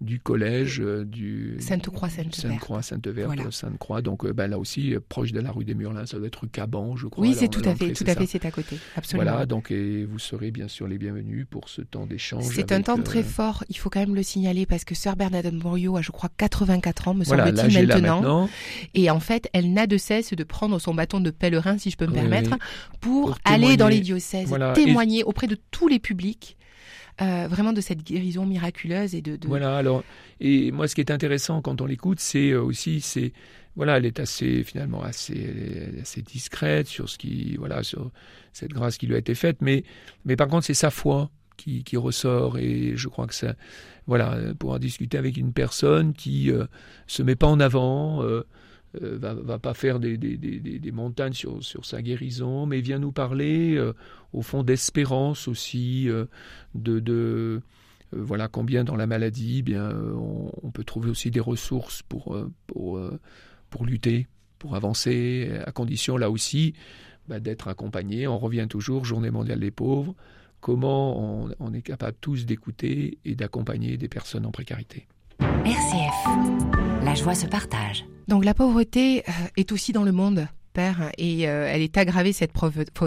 du 0.00 0.20
collège 0.20 0.80
euh, 0.80 1.04
du 1.04 1.56
Sainte-Croix 1.60 2.08
Sainte-Verte. 2.08 2.34
Sainte-Croix 2.34 2.82
Sainte-Verte, 2.82 3.26
voilà. 3.26 3.50
Sainte-Croix. 3.50 4.02
Donc 4.02 4.26
ben, 4.26 4.48
là 4.48 4.58
aussi, 4.58 4.94
euh, 4.94 5.00
proche 5.08 5.32
de 5.32 5.40
la 5.40 5.50
rue 5.50 5.64
des 5.64 5.74
Murlins, 5.74 6.06
ça 6.06 6.18
doit 6.18 6.26
être 6.26 6.40
rue 6.42 6.48
Caban, 6.48 6.96
je 6.96 7.06
crois. 7.06 7.22
Oui, 7.26 7.34
c'est 7.34 7.48
tout 7.48 7.62
à 7.64 7.74
fait, 7.74 7.92
tout 7.92 8.04
à 8.06 8.14
fait, 8.14 8.26
c'est 8.26 8.44
à 8.44 8.50
côté. 8.50 8.76
Absolument. 8.96 9.30
Voilà, 9.30 9.46
donc 9.46 9.70
et 9.70 10.04
vous 10.04 10.18
serez 10.18 10.50
bien 10.50 10.68
sûr 10.68 10.88
les 10.88 10.98
bienvenus 10.98 11.46
pour 11.48 11.68
ce 11.68 11.82
temps 11.82 12.06
d'échange. 12.06 12.44
C'est 12.44 12.72
un 12.72 12.82
temps 12.82 12.98
euh... 12.98 13.02
très 13.02 13.22
fort, 13.22 13.64
il 13.68 13.76
faut 13.76 13.90
quand 13.90 14.00
même 14.00 14.14
le 14.14 14.22
signaler 14.22 14.66
parce 14.66 14.84
que 14.84 14.94
sœur 14.94 15.16
Bernadette 15.16 15.54
Morio 15.54 15.96
a, 15.96 16.02
je 16.02 16.10
crois, 16.10 16.30
84 16.36 17.08
ans, 17.08 17.14
me 17.14 17.24
voilà, 17.24 17.46
semble-t-il 17.46 17.86
maintenant. 17.86 18.20
maintenant. 18.20 18.48
Et 18.94 19.10
en 19.10 19.20
fait, 19.20 19.48
elle 19.52 19.72
n'a 19.72 19.86
de 19.86 19.96
cesse 19.96 20.32
de 20.32 20.44
prendre 20.44 20.78
son 20.78 20.94
bâton 20.94 21.20
de 21.20 21.30
pèlerin, 21.30 21.78
si 21.78 21.90
je 21.90 21.96
peux 21.96 22.06
me 22.06 22.12
oui, 22.12 22.20
permettre. 22.20 22.56
Pour, 23.00 23.26
pour, 23.26 23.38
aller 23.44 23.76
dans 23.76 23.88
les 23.88 24.00
diocèses, 24.00 24.48
voilà. 24.48 24.72
témoigner 24.72 25.20
et... 25.20 25.24
auprès 25.24 25.46
de 25.46 25.56
tous 25.70 25.88
les 25.88 25.98
publics 25.98 26.56
euh, 27.20 27.46
vraiment 27.48 27.72
de 27.72 27.80
cette 27.80 28.02
guérison 28.02 28.46
miraculeuse 28.46 29.14
et 29.14 29.22
de, 29.22 29.38
Voilà, 29.46 29.76
alors, 29.76 30.02
et 30.40 30.72
moi 30.72 30.88
ce 30.88 30.94
qui 30.94 31.00
est 31.00 31.10
intéressant 31.10 31.62
quand 31.62 31.80
on 31.80 31.86
l'écoute, 31.86 32.20
c'est 32.20 32.50
euh, 32.50 32.62
aussi, 32.62 33.00
c'est, 33.00 33.32
voilà, 33.76 33.98
elle 33.98 34.06
est 34.06 34.20
assez, 34.20 34.64
finalement, 34.64 35.02
assez, 35.02 35.92
assez 36.00 36.22
discrète 36.22 36.86
sur 36.86 37.08
ce 37.08 37.18
qui, 37.18 37.56
voilà, 37.56 37.82
sur 37.82 38.10
cette 38.52 38.72
grâce 38.72 38.98
qui 38.98 39.06
lui 39.06 39.14
a 39.14 39.18
été 39.18 39.34
faite, 39.34 39.58
mais, 39.60 39.84
mais 40.24 40.36
par 40.36 40.48
contre, 40.48 40.66
c'est 40.66 40.74
sa 40.74 40.90
foi 40.90 41.30
qui, 41.56 41.84
qui 41.84 41.96
ressort 41.96 42.58
et 42.58 42.92
je 42.96 43.08
crois 43.08 43.26
que 43.26 43.34
ça, 43.34 43.54
voilà, 44.06 44.36
pouvoir 44.58 44.78
discuter 44.78 45.18
avec 45.18 45.36
une 45.36 45.52
personne 45.52 46.12
qui 46.12 46.50
euh, 46.50 46.66
se 47.06 47.22
met 47.22 47.36
pas 47.36 47.46
en 47.46 47.60
avant, 47.60 48.22
euh, 48.22 48.46
euh, 49.02 49.18
va, 49.18 49.58
pas 49.58 49.74
faire 49.74 49.98
des, 49.98 50.16
des, 50.16 50.36
des, 50.36 50.58
des, 50.60 50.92
montagnes 50.92 51.32
sur, 51.32 51.62
sur 51.62 51.84
sa 51.84 52.02
guérison, 52.02 52.66
mais 52.66 52.80
vient 52.80 52.98
nous 52.98 53.12
parler 53.12 53.76
euh, 53.76 53.92
au 54.32 54.42
fond 54.42 54.62
d'espérance 54.62 55.48
aussi, 55.48 56.08
euh, 56.08 56.26
de, 56.74 57.60
voilà 58.12 58.48
combien 58.48 58.84
dans 58.84 58.96
la 58.96 59.06
maladie, 59.06 59.58
eh 59.60 59.62
bien 59.62 59.90
on, 59.90 60.52
on, 60.62 60.70
peut 60.70 60.84
trouver 60.84 61.10
aussi 61.10 61.30
des 61.30 61.40
ressources 61.40 62.02
pour 62.02 62.38
pour 62.66 63.00
pour 63.70 63.86
lutter, 63.86 64.28
pour 64.58 64.76
avancer, 64.76 65.50
à 65.66 65.72
condition 65.72 66.16
là 66.16 66.30
aussi 66.30 66.74
bah, 67.26 67.40
d'être 67.40 67.68
accompagné. 67.68 68.28
On 68.28 68.38
revient 68.38 68.66
toujours 68.68 69.04
Journée 69.04 69.30
mondiale 69.30 69.60
des 69.60 69.72
pauvres. 69.72 70.14
Comment 70.60 71.44
on, 71.44 71.50
on 71.58 71.74
est 71.74 71.82
capable 71.82 72.16
tous 72.20 72.46
d'écouter 72.46 73.18
et 73.24 73.34
d'accompagner 73.34 73.96
des 73.96 74.08
personnes 74.08 74.46
en 74.46 74.52
précarité. 74.52 75.08
RCF. 75.64 77.04
La 77.04 77.14
joie 77.14 77.34
se 77.34 77.46
partage. 77.46 78.04
Donc 78.28 78.44
la 78.44 78.54
pauvreté 78.54 79.22
euh, 79.28 79.32
est 79.56 79.72
aussi 79.72 79.92
dans 79.92 80.02
le 80.02 80.12
monde, 80.12 80.46
Père, 80.72 81.10
et 81.18 81.48
euh, 81.48 81.68
elle 81.70 81.82
est 81.82 81.96
aggravée, 81.96 82.32
cette, 82.32 82.52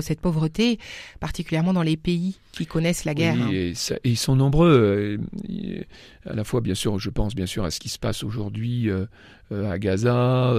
cette 0.01 0.21
pauvreté, 0.21 0.79
particulièrement 1.19 1.73
dans 1.73 1.81
les 1.83 1.97
pays 1.97 2.39
qui 2.53 2.65
connaissent 2.65 3.05
la 3.05 3.13
guerre. 3.13 3.35
Oui, 3.49 3.55
et, 3.55 3.73
ça- 3.75 3.95
et 4.03 4.09
ils 4.09 4.17
sont 4.17 4.35
nombreux. 4.35 4.69
euh, 4.69 5.17
et 5.49 5.85
À 6.29 6.33
la 6.33 6.43
fois, 6.43 6.61
bien 6.61 6.75
sûr, 6.75 6.97
je 6.99 7.09
pense 7.09 7.35
bien 7.35 7.45
sûr 7.45 7.63
à 7.63 7.71
ce 7.71 7.79
qui 7.79 7.89
se 7.89 7.99
passe 7.99 8.23
aujourd'hui 8.23 8.89
euh, 8.89 9.05
euh, 9.51 9.69
à 9.71 9.77
Gaza. 9.79 10.53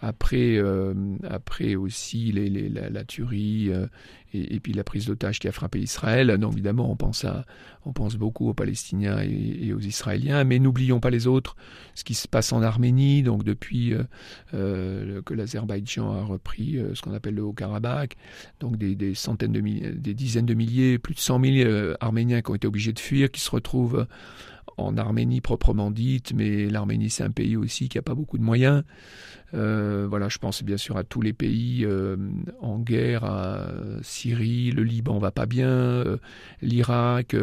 Après, 0.00 0.56
euh, 0.56 0.94
après 1.28 1.74
aussi 1.74 2.32
les, 2.32 2.68
la, 2.68 2.88
la 2.90 3.04
tuerie 3.04 3.70
euh, 3.70 3.86
et, 4.32 4.60
puis 4.60 4.72
la 4.72 4.84
prise 4.84 5.06
d'otage 5.06 5.38
qui 5.38 5.48
a 5.48 5.52
frappé 5.52 5.80
Israël. 5.80 6.36
Donc 6.38 6.52
évidemment, 6.52 6.90
on 6.90 6.96
pense 6.96 7.24
à, 7.24 7.44
on 7.84 7.92
pense 7.92 8.16
beaucoup 8.16 8.48
aux 8.48 8.54
Palestiniens 8.54 9.20
et, 9.20 9.72
aux 9.72 9.80
Israéliens, 9.80 10.44
mais 10.44 10.58
n'oublions 10.58 11.00
pas 11.00 11.10
les 11.10 11.26
autres. 11.26 11.56
Ce 11.94 12.04
qui 12.04 12.14
se 12.14 12.28
passe 12.28 12.52
en 12.52 12.62
Arménie, 12.62 13.22
donc 13.22 13.42
depuis 13.42 13.94
euh, 14.54 15.22
que 15.22 15.34
l'Azerbaïdjan 15.34 16.12
a 16.12 16.22
repris 16.22 16.78
ce 16.94 17.00
qu'on 17.02 17.14
appelle 17.14 17.34
le 17.34 17.42
Haut-Karabakh, 17.42 18.16
donc 18.60 18.76
des, 18.76 19.14
centaines 19.14 19.52
de 19.52 19.60
milliers, 19.60 19.92
des 19.92 20.14
dizaines 20.14 20.46
de 20.46 20.54
milliers, 20.54 20.98
plus 20.98 21.14
de 21.14 21.20
100 21.20 21.40
000 21.40 21.54
euh, 21.56 21.94
Arméniens 22.00 22.42
qui 22.42 22.50
ont 22.50 22.54
été 22.54 22.66
obligés 22.66 22.92
de 22.92 22.98
fuir, 22.98 23.30
qui 23.30 23.40
se 23.40 23.50
retrouvent 23.50 24.06
en 24.78 24.96
Arménie 24.96 25.40
proprement 25.40 25.90
dite, 25.90 26.32
mais 26.34 26.66
l'Arménie 26.70 27.10
c'est 27.10 27.24
un 27.24 27.30
pays 27.30 27.56
aussi 27.56 27.88
qui 27.88 27.98
n'a 27.98 28.02
pas 28.02 28.14
beaucoup 28.14 28.38
de 28.38 28.42
moyens. 28.42 28.84
Euh, 29.54 30.06
voilà, 30.08 30.28
je 30.28 30.38
pense 30.38 30.62
bien 30.62 30.76
sûr 30.76 30.96
à 30.96 31.04
tous 31.04 31.22
les 31.22 31.32
pays 31.32 31.84
euh, 31.84 32.16
en 32.60 32.78
guerre, 32.78 33.24
à 33.24 33.66
Syrie, 34.02 34.70
le 34.70 34.84
Liban 34.84 35.18
va 35.18 35.30
pas 35.30 35.46
bien, 35.46 35.68
euh, 35.68 36.18
l'Irak, 36.62 37.34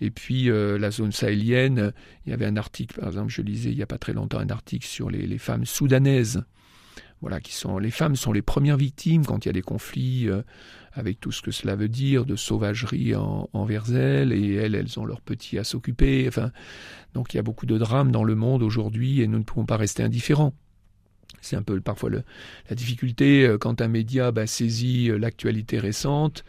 et 0.00 0.10
puis 0.10 0.44
la 0.46 0.90
zone 0.90 1.12
sahélienne. 1.12 1.92
Il 2.26 2.30
y 2.30 2.32
avait 2.32 2.46
un 2.46 2.56
article, 2.56 3.00
par 3.00 3.08
exemple, 3.08 3.30
je 3.30 3.42
lisais 3.42 3.70
il 3.70 3.78
y 3.78 3.82
a 3.82 3.86
pas 3.86 3.98
très 3.98 4.12
longtemps 4.12 4.38
un 4.38 4.50
article 4.50 4.86
sur 4.86 5.10
les 5.10 5.38
femmes 5.38 5.64
soudanaises. 5.64 6.44
Voilà, 7.22 7.40
qui 7.40 7.54
sont 7.54 7.78
les 7.78 7.90
femmes 7.90 8.14
sont 8.14 8.32
les 8.32 8.42
premières 8.42 8.76
victimes 8.76 9.24
quand 9.24 9.44
il 9.44 9.48
y 9.48 9.50
a 9.50 9.52
des 9.54 9.62
conflits 9.62 10.28
euh, 10.28 10.42
avec 10.92 11.18
tout 11.18 11.32
ce 11.32 11.40
que 11.40 11.50
cela 11.50 11.74
veut 11.74 11.88
dire 11.88 12.26
de 12.26 12.36
sauvagerie 12.36 13.14
en, 13.14 13.48
envers 13.52 13.94
elles 13.94 14.32
et 14.32 14.54
elles 14.54 14.74
elles 14.74 15.00
ont 15.00 15.06
leurs 15.06 15.22
petits 15.22 15.58
à 15.58 15.64
s'occuper. 15.64 16.26
Enfin, 16.28 16.52
donc 17.14 17.32
il 17.32 17.38
y 17.38 17.40
a 17.40 17.42
beaucoup 17.42 17.66
de 17.66 17.78
drames 17.78 18.12
dans 18.12 18.24
le 18.24 18.34
monde 18.34 18.62
aujourd'hui 18.62 19.22
et 19.22 19.26
nous 19.26 19.38
ne 19.38 19.44
pouvons 19.44 19.64
pas 19.64 19.78
rester 19.78 20.02
indifférents. 20.02 20.52
C'est 21.40 21.56
un 21.56 21.62
peu 21.62 21.80
parfois 21.80 22.10
la 22.10 22.76
difficulté 22.76 23.46
euh, 23.46 23.58
quand 23.58 23.80
un 23.80 23.88
média 23.88 24.32
bah, 24.32 24.46
saisit 24.46 25.10
euh, 25.10 25.18
l'actualité 25.18 25.78
récente. 25.78 26.44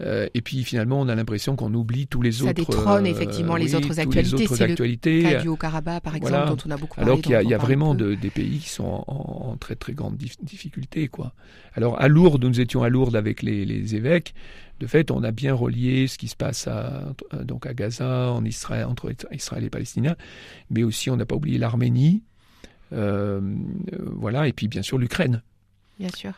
Euh, 0.00 0.28
et 0.34 0.42
puis 0.42 0.62
finalement, 0.64 1.00
on 1.00 1.08
a 1.08 1.14
l'impression 1.14 1.56
qu'on 1.56 1.72
oublie 1.74 2.06
tous 2.06 2.20
les 2.22 2.32
Ça 2.32 2.44
autres. 2.44 2.52
détrône 2.52 3.06
euh, 3.06 3.10
effectivement 3.10 3.56
les 3.56 3.74
oui, 3.74 3.76
autres 3.76 3.98
actualités. 3.98 4.36
Les 4.36 4.44
autres 4.44 4.54
C'est 4.56 4.66
le 4.66 4.70
actualités. 4.72 5.22
cas 5.22 5.40
du 5.40 5.48
Haut-Karabakh, 5.48 6.02
par 6.02 6.14
exemple, 6.16 6.32
Voilà. 6.34 6.50
dont 6.50 6.56
on 6.66 6.70
a 6.70 6.76
beaucoup 6.76 6.96
parlé. 6.96 7.10
Alors 7.10 7.22
qu'il 7.22 7.32
y 7.32 7.34
a, 7.34 7.42
y 7.42 7.54
vraiment 7.54 7.94
de- 7.94 8.14
des 8.14 8.30
pays 8.30 8.58
qui 8.58 8.68
sont 8.68 9.04
en, 9.06 9.50
en 9.52 9.56
très 9.56 9.74
très 9.74 9.94
grande 9.94 10.16
dif- 10.16 10.36
difficulté. 10.42 11.08
Quoi. 11.08 11.32
Alors 11.74 12.00
à 12.00 12.08
Lourdes, 12.08 12.44
nous 12.44 12.60
étions 12.60 12.82
à 12.82 12.88
Lourdes 12.88 13.16
avec 13.16 13.42
les, 13.42 13.64
les 13.64 13.94
évêques. 13.94 14.34
De 14.80 14.86
fait, 14.86 15.10
on 15.10 15.22
a 15.22 15.30
bien 15.32 15.54
relié 15.54 16.06
ce 16.06 16.18
qui 16.18 16.28
se 16.28 16.36
passe 16.36 16.66
à, 16.68 17.14
donc 17.44 17.64
à 17.64 17.72
Gaza, 17.72 18.30
en 18.32 18.44
Israël, 18.44 18.84
entre 18.84 19.10
Israël 19.32 19.64
et 19.64 19.70
Palestiniens, 19.70 20.16
mais 20.68 20.82
aussi 20.82 21.08
on 21.08 21.16
n'a 21.16 21.24
pas 21.24 21.34
oublié 21.36 21.56
l'Arménie, 21.56 22.22
euh, 22.92 23.40
voilà, 24.12 24.46
et 24.48 24.52
puis 24.52 24.68
bien 24.68 24.82
sûr 24.82 24.98
l'Ukraine. 24.98 25.42
Bien 25.98 26.10
sûr. 26.14 26.32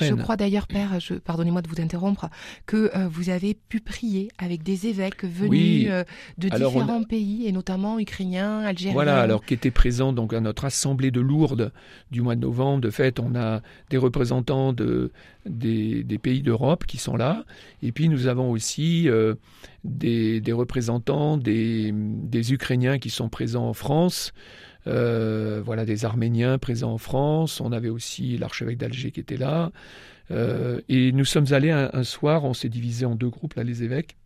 Je 0.00 0.14
crois 0.14 0.36
d'ailleurs, 0.36 0.66
Père, 0.66 0.98
je, 0.98 1.14
pardonnez-moi 1.14 1.62
de 1.62 1.68
vous 1.68 1.80
interrompre, 1.80 2.28
que 2.66 2.90
euh, 2.96 3.06
vous 3.06 3.30
avez 3.30 3.54
pu 3.54 3.78
prier 3.80 4.28
avec 4.38 4.64
des 4.64 4.88
évêques 4.88 5.24
venus 5.24 5.50
Oui. 5.50 5.86
euh, 5.88 6.02
de 6.36 6.48
Alors, 6.50 6.74
on 6.74 6.80
a- 6.80 6.82
différents 6.82 7.02
pays, 7.04 7.46
et 7.46 7.52
notamment 7.52 8.00
ukrainiens, 8.00 8.60
algériens. 8.62 8.92
Voilà, 8.94 9.20
alors 9.20 9.44
qui 9.44 9.54
était 9.54 9.70
présent 9.70 10.12
donc 10.12 10.32
à 10.32 10.40
notre 10.40 10.64
assemblée 10.64 11.12
de 11.12 11.20
Lourdes 11.20 11.72
du 12.10 12.22
mois 12.22 12.34
de 12.34 12.40
novembre. 12.40 12.80
De 12.80 12.90
fait, 12.90 13.20
on 13.20 13.36
a 13.36 13.62
des 13.90 13.98
représentants 13.98 14.72
de, 14.72 15.12
des, 15.46 16.02
des 16.02 16.18
pays 16.18 16.42
d'Europe 16.42 16.84
qui 16.84 16.96
sont 16.98 17.16
là, 17.16 17.44
et 17.82 17.92
puis 17.92 18.08
nous 18.08 18.26
avons 18.26 18.50
aussi 18.50 19.08
euh, 19.08 19.34
des, 19.84 20.40
des 20.40 20.52
représentants 20.52 21.36
des, 21.36 21.92
des 21.94 22.52
Ukrainiens 22.52 22.98
qui 22.98 23.10
sont 23.10 23.28
présents 23.28 23.68
en 23.68 23.74
France. 23.74 24.32
Euh, 24.86 25.62
voilà, 25.64 25.84
des 25.84 26.04
Arméniens 26.04 26.58
présents 26.58 26.92
en 26.92 26.98
France. 26.98 27.60
On 27.60 27.72
avait 27.72 27.88
aussi 27.88 28.36
l'archevêque 28.36 28.76
d'Alger 28.76 29.10
qui 29.12 29.20
était 29.20 29.38
là. 29.38 29.72
Euh, 30.30 30.80
et 30.88 31.12
nous 31.12 31.24
sommes 31.24 31.52
allés 31.52 31.70
un, 31.70 31.90
un 31.92 32.04
soir, 32.04 32.44
on 32.44 32.54
s'est 32.54 32.68
divisé 32.68 33.06
en 33.06 33.14
deux 33.14 33.28
groupes, 33.28 33.54
là, 33.54 33.62
les 33.62 33.82
évêques, 33.82 34.16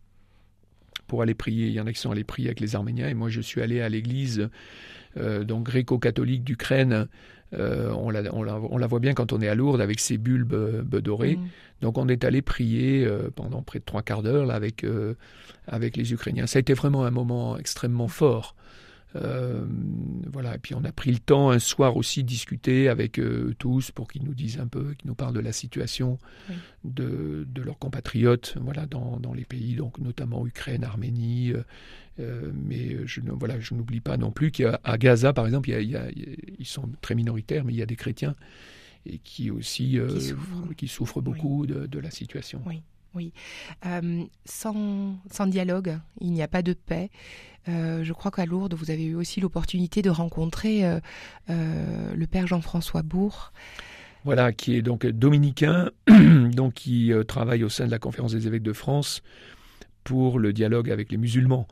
pour 1.07 1.21
aller 1.21 1.33
prier. 1.33 1.67
Il 1.67 1.73
y 1.73 1.79
en 1.79 1.87
a 1.87 1.93
qui 1.93 1.99
sont 1.99 2.11
allés 2.11 2.23
prier 2.23 2.49
avec 2.49 2.59
les 2.59 2.75
Arméniens, 2.75 3.09
et 3.09 3.13
moi 3.13 3.29
je 3.29 3.41
suis 3.41 3.61
allé 3.61 3.81
à 3.81 3.89
l'église 3.89 4.49
euh, 5.17 5.43
donc 5.43 5.65
gréco-catholique 5.65 6.43
d'Ukraine. 6.43 7.07
Euh, 7.53 7.91
on, 7.91 8.11
la, 8.11 8.33
on, 8.33 8.43
la, 8.43 8.59
on 8.59 8.77
la 8.77 8.87
voit 8.87 8.99
bien 8.99 9.13
quand 9.13 9.33
on 9.33 9.41
est 9.41 9.47
à 9.47 9.55
Lourdes 9.55 9.81
avec 9.81 9.99
ses 9.99 10.17
bulbes 10.17 10.87
dorés. 10.99 11.37
Mm. 11.37 11.47
Donc 11.81 11.97
on 11.97 12.07
est 12.07 12.23
allé 12.23 12.41
prier 12.41 13.05
euh, 13.05 13.29
pendant 13.35 13.61
près 13.61 13.79
de 13.79 13.85
trois 13.85 14.03
quarts 14.03 14.23
d'heure 14.23 14.45
là, 14.45 14.55
avec, 14.55 14.85
avec 15.67 15.97
les 15.97 16.13
Ukrainiens. 16.13 16.47
Ça 16.47 16.57
a 16.57 16.61
été 16.61 16.73
vraiment 16.73 17.05
un 17.05 17.11
moment 17.11 17.57
extrêmement 17.57 18.07
fort. 18.07 18.55
Euh, 19.15 19.65
voilà, 20.31 20.53
et 20.55 20.59
puis 20.59 20.75
on 20.75 20.83
a 20.83 20.91
pris 20.91 21.11
le 21.11 21.17
temps 21.17 21.49
un 21.49 21.57
soir 21.57 21.97
aussi 21.97 22.21
de 22.23 22.27
discuter 22.27 22.89
avec 22.89 23.19
eux 23.19 23.55
tous 23.57 23.89
pour 23.89 24.07
qu'ils 24.07 24.23
nous 24.23 24.35
disent 24.35 24.59
un 24.59 24.67
peu, 24.67 24.93
qu'ils 24.93 25.07
nous 25.07 25.15
parlent 25.15 25.33
de 25.33 25.39
la 25.39 25.51
situation 25.51 26.19
Oui. 26.49 26.55
de, 26.83 27.47
de 27.51 27.61
leurs 27.63 27.79
compatriotes 27.79 28.55
voilà, 28.61 28.85
dans, 28.85 29.17
dans 29.19 29.33
les 29.33 29.45
pays, 29.45 29.73
donc 29.75 29.97
notamment 29.97 30.45
Ukraine, 30.45 30.83
Arménie. 30.83 31.53
euh, 31.53 31.63
euh, 32.19 32.51
mais 32.53 32.97
je, 33.07 33.21
voilà, 33.31 33.59
je 33.59 33.73
n'oublie 33.73 33.99
pas 34.01 34.17
non 34.17 34.29
plus 34.31 34.51
qu'à 34.51 34.79
Gaza, 34.99 35.33
par 35.33 35.45
exemple, 35.47 35.69
il 35.69 35.89
y 35.89 35.95
a- 35.95 36.11
il 36.11 36.19
y 36.19 36.37
ils 36.59 36.65
sont 36.67 36.87
très 37.01 37.15
minoritaires, 37.15 37.63
mais 37.65 37.73
il 37.73 37.77
y 37.79 37.81
a 37.81 37.87
des 37.87 37.95
chrétiens 37.95 38.35
et 39.07 39.17
qui 39.17 39.49
aussi 39.49 39.97
euh, 39.97 40.19
souffrent. 40.19 40.75
qui 40.77 40.87
souffrent 40.87 41.21
beaucoup 41.21 41.65
de, 41.65 41.87
de 41.87 41.99
la 41.99 42.11
situation. 42.11 42.61
Oui. 42.67 42.81
Oui. 43.15 43.33
Euh, 43.85 44.23
sans, 44.45 45.47
dialogue, 45.47 45.97
il 46.21 46.31
n'y 46.31 46.41
a 46.41 46.47
pas 46.47 46.61
de 46.61 46.73
paix. 46.73 47.09
Euh, 47.67 48.03
je 48.03 48.13
crois 48.13 48.31
qu'à 48.31 48.45
Lourdes, 48.45 48.73
vous 48.73 48.91
avez 48.91 49.03
eu 49.03 49.15
aussi 49.15 49.41
l'opportunité 49.41 50.01
de 50.01 50.09
rencontrer 50.09 50.85
euh, 50.85 50.99
le 51.47 52.27
père 52.27 52.47
Jean-François 52.47 53.01
Bourg. 53.01 53.51
Voilà, 54.25 54.51
qui 54.51 54.75
est 54.75 54.81
donc 54.81 55.05
dominicain, 55.05 55.91
donc 56.07 56.73
qui 56.73 57.11
travaille 57.27 57.63
au 57.63 57.69
sein 57.69 57.85
de 57.85 57.91
la 57.91 57.99
Conférence 57.99 58.33
des 58.33 58.47
évêques 58.47 58.63
de 58.63 58.73
France 58.73 59.21
pour 60.03 60.39
le 60.39 60.53
dialogue 60.53 60.91
avec 60.91 61.11
les 61.11 61.17
musulmans. 61.17 61.67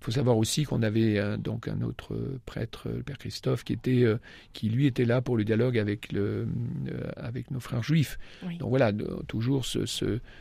Il 0.00 0.04
faut 0.04 0.10
savoir 0.12 0.36
aussi 0.38 0.64
qu'on 0.64 0.82
avait 0.82 1.18
un, 1.18 1.38
donc 1.38 1.66
un 1.66 1.82
autre 1.82 2.14
euh, 2.14 2.38
prêtre, 2.46 2.88
euh, 2.88 2.98
le 2.98 3.02
père 3.02 3.18
Christophe, 3.18 3.64
qui 3.64 3.72
était, 3.72 4.04
euh, 4.04 4.18
qui 4.52 4.68
lui 4.68 4.86
était 4.86 5.04
là 5.04 5.20
pour 5.20 5.36
le 5.36 5.44
dialogue 5.44 5.76
avec 5.76 6.12
le, 6.12 6.46
euh, 6.88 7.10
avec 7.16 7.50
nos 7.50 7.60
frères 7.60 7.82
juifs. 7.82 8.18
Oui. 8.46 8.58
Donc 8.58 8.68
voilà, 8.70 8.92
toujours 9.26 9.66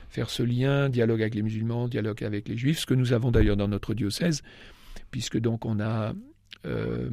faire 0.09 0.29
ce 0.29 0.43
lien, 0.43 0.89
dialogue 0.89 1.21
avec 1.21 1.33
les 1.33 1.41
musulmans, 1.41 1.87
dialogue 1.87 2.23
avec 2.23 2.47
les 2.47 2.57
juifs, 2.57 2.79
ce 2.79 2.85
que 2.85 2.93
nous 2.93 3.13
avons 3.13 3.31
d'ailleurs 3.31 3.57
dans 3.57 3.67
notre 3.67 3.93
diocèse, 3.95 4.43
puisque 5.09 5.39
donc 5.39 5.65
on 5.65 5.79
a 5.79 6.13
euh, 6.65 7.09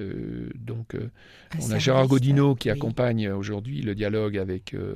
euh, 0.00 0.48
donc 0.54 0.94
euh, 0.94 1.10
on 1.54 1.58
a 1.58 1.60
service, 1.60 1.84
Gérard 1.84 2.06
Godineau 2.06 2.54
qui 2.54 2.68
oui. 2.68 2.76
accompagne 2.76 3.28
aujourd'hui 3.30 3.82
le 3.82 3.94
dialogue 3.94 4.36
avec 4.36 4.74
euh, 4.74 4.94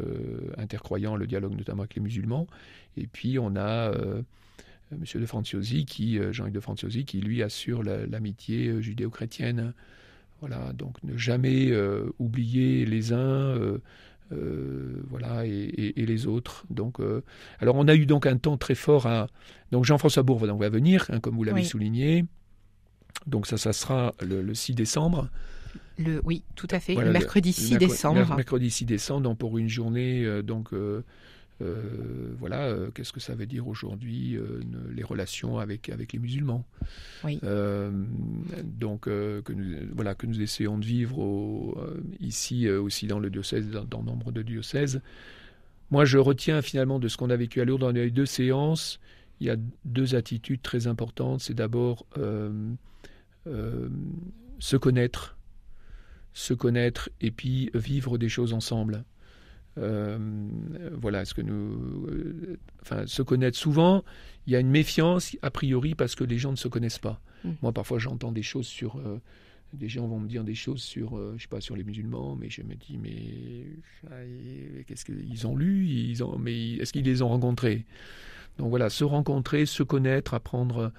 intercroyants, 0.59 1.17
le 1.17 1.27
dialogue 1.27 1.57
notamment 1.57 1.83
avec 1.83 1.95
les 1.95 2.03
musulmans. 2.03 2.47
Et 2.97 3.07
puis 3.07 3.39
on 3.39 3.57
a 3.57 3.93
euh, 3.93 4.23
Monsieur 4.97 5.21
de 5.21 5.27
Franciosi, 5.27 5.85
qui, 5.85 6.19
euh, 6.19 6.33
Jean-Yves 6.33 6.55
de 6.55 6.61
Franciosi, 6.61 7.05
qui 7.05 7.21
lui 7.21 7.43
assure 7.43 7.83
la- 7.83 8.07
l'amitié 8.07 8.69
euh, 8.69 8.81
judéo-chrétienne. 8.81 9.75
Voilà, 10.41 10.73
donc 10.73 11.03
ne 11.05 11.17
jamais 11.17 11.71
euh, 11.71 12.07
oublier 12.19 12.87
les 12.87 13.13
uns, 13.13 13.19
euh, 13.19 13.79
euh, 14.33 15.03
voilà, 15.11 15.45
et, 15.47 15.51
et- 15.51 16.01
et 16.01 16.07
les 16.07 16.27
autres. 16.27 16.65
Donc, 16.71 16.99
alors 17.59 17.75
on 17.77 17.89
a 17.89 17.95
eu 17.95 18.07
donc 18.07 18.25
un 18.27 18.37
temps 18.37 18.57
très 18.57 18.75
fort 18.77 19.07
à. 19.07 19.27
Donc 19.73 19.85
Jean-François 19.85 20.23
Bourg 20.23 20.39
va, 20.39 20.47
donc 20.47 20.61
va 20.61 20.69
venir, 20.69 21.07
hein, 21.11 21.21
comme 21.21 21.35
vous 21.35 21.45
l'avez 21.45 21.61
Oui. 21.63 21.67
souligné. 21.67 22.25
Donc 23.27 23.47
ça, 23.47 23.57
ça 23.59 23.73
sera 23.73 24.15
le, 24.25 24.41
le 24.43 24.55
6 24.55 24.75
décembre. 24.75 25.29
Le, 25.99 26.21
oui, 26.25 26.45
tout 26.55 26.69
à 26.71 26.79
fait. 26.79 26.95
Voilà, 26.95 27.09
le 27.09 27.13
mercredi 27.19 27.49
Le 27.49 27.55
6 27.55 27.71
mercredi- 27.73 27.91
décembre. 27.91 28.15
mer- 28.21 28.37
Mercredi 28.37 28.71
6 28.71 28.85
décembre, 28.85 29.23
donc 29.23 29.39
pour 29.39 29.59
une 29.59 29.69
journée, 29.69 30.43
donc 30.45 30.73
euh, 30.73 31.05
euh, 31.61 32.35
voilà, 32.39 32.67
euh, 32.67 32.91
qu'est-ce 32.93 33.13
que 33.13 33.21
ça 33.21 33.35
veut 33.35 33.47
dire 33.47 33.67
aujourd'hui, 33.67 34.37
euh, 34.37 34.61
les 34.95 35.03
relations 35.03 35.59
avec, 35.59 35.89
avec 35.89 36.13
les 36.13 36.19
musulmans? 36.19 36.65
Oui. 37.25 37.41
Donc 38.65 39.03
que 39.03 39.53
nous, 39.53 39.77
voilà, 39.95 40.15
que 40.15 40.27
nous 40.27 40.41
essayons 40.41 40.79
de 40.79 40.85
vivre 40.85 41.19
au- 41.19 41.77
ici 42.21 42.69
aussi 42.69 43.07
dans 43.07 43.19
le 43.19 43.31
diocèse, 43.31 43.69
dans, 43.71 43.85
dans 43.85 44.03
nombre 44.03 44.33
de 44.33 44.43
diocèses. 44.43 45.01
Moi, 45.91 46.05
je 46.05 46.19
retiens 46.19 46.63
finalement 46.63 46.99
de 46.99 47.09
ce 47.09 47.17
qu'on 47.17 47.31
a 47.31 47.37
vécu 47.37 47.61
à 47.61 47.65
Lourdes 47.65 47.81
dans 47.83 47.91
les 47.91 48.11
deux 48.11 48.27
séances, 48.27 49.01
il 49.41 49.47
y 49.47 49.51
a 49.51 49.57
deux 49.85 50.15
attitudes 50.15 50.63
très 50.63 50.87
importantes. 50.87 51.41
C'est 51.41 51.55
d'abord 51.55 52.07
se 54.59 54.77
connaître, 54.77 55.37
se 56.35 56.55
connaître 56.55 57.11
et 57.21 57.31
puis 57.31 57.71
vivre 57.75 58.19
des 58.19 58.29
choses 58.29 58.53
ensemble. 58.53 59.05
Euh, 59.77 60.19
voilà, 61.01 61.25
ce 61.25 61.35
que 61.35 61.43
nous, 61.43 62.07
euh, 62.09 62.59
enfin, 62.83 63.07
se 63.07 63.23
connaître 63.23 63.57
souvent, 63.57 64.05
il 64.47 64.53
y 64.53 64.57
a 64.57 64.61
une 64.61 64.71
méfiance 64.71 65.37
a 65.43 65.51
priori 65.51 65.95
parce 65.95 66.15
que 66.15 66.25
les 66.25 66.39
gens 66.39 66.51
ne 66.51 66.57
se 66.57 66.69
connaissent 66.69 66.99
pas. 66.99 67.21
Mm. 67.45 67.51
Moi, 67.63 67.73
parfois, 67.73 67.99
j'entends 67.99 68.33
des 68.33 68.43
choses 68.43 68.67
sur 68.67 68.97
euh, 68.97 69.21
des 69.75 69.89
gens 69.89 70.07
vont 70.07 70.19
me 70.19 70.29
dire 70.29 70.45
des 70.45 70.55
choses 70.55 70.83
sur, 70.83 71.21
je 71.37 71.43
sais 71.43 71.49
pas, 71.49 71.61
sur 71.61 71.77
les 71.77 71.85
musulmans, 71.85 72.37
mais 72.37 72.49
je 72.49 72.63
me 72.63 72.75
dis, 72.75 72.97
mais 72.97 73.67
qu'est-ce 74.87 75.05
qu'ils 75.05 75.47
ont 75.47 75.55
lu, 75.55 75.87
ils 75.87 76.25
ont, 76.25 76.39
mais 76.39 76.77
est-ce 76.77 76.91
qu'ils 76.91 77.05
les 77.05 77.21
ont 77.21 77.29
rencontrés? 77.29 77.85
Donc 78.57 78.71
voilà, 78.71 78.89
se 78.89 79.05
rencontrer, 79.05 79.67
se 79.67 79.83
connaître, 79.83 80.33
apprendre, 80.33 80.91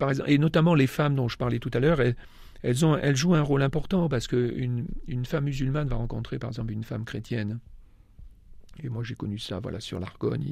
par 0.00 0.10
exemple, 0.10 0.28
et 0.28 0.38
notamment 0.38 0.74
les 0.74 0.88
femmes 0.88 1.14
dont 1.14 1.28
je 1.28 1.36
parlais 1.36 1.60
tout 1.60 1.70
à 1.72 1.78
l'heure, 1.78 2.00
elles, 2.62 2.84
ont, 2.84 2.96
elles 2.96 3.14
jouent 3.14 3.36
un 3.36 3.42
rôle 3.42 3.62
important 3.62 4.08
parce 4.08 4.26
qu'une 4.26 4.86
une 5.06 5.24
femme 5.24 5.44
musulmane 5.44 5.86
va 5.86 5.94
rencontrer 5.94 6.40
par 6.40 6.50
exemple 6.50 6.72
une 6.72 6.82
femme 6.82 7.04
chrétienne. 7.04 7.60
Et 8.82 8.88
moi, 8.88 9.02
j'ai 9.04 9.14
connu 9.14 9.38
ça 9.38 9.60
voilà, 9.60 9.80
sur 9.80 10.00
l'Argonne. 10.00 10.44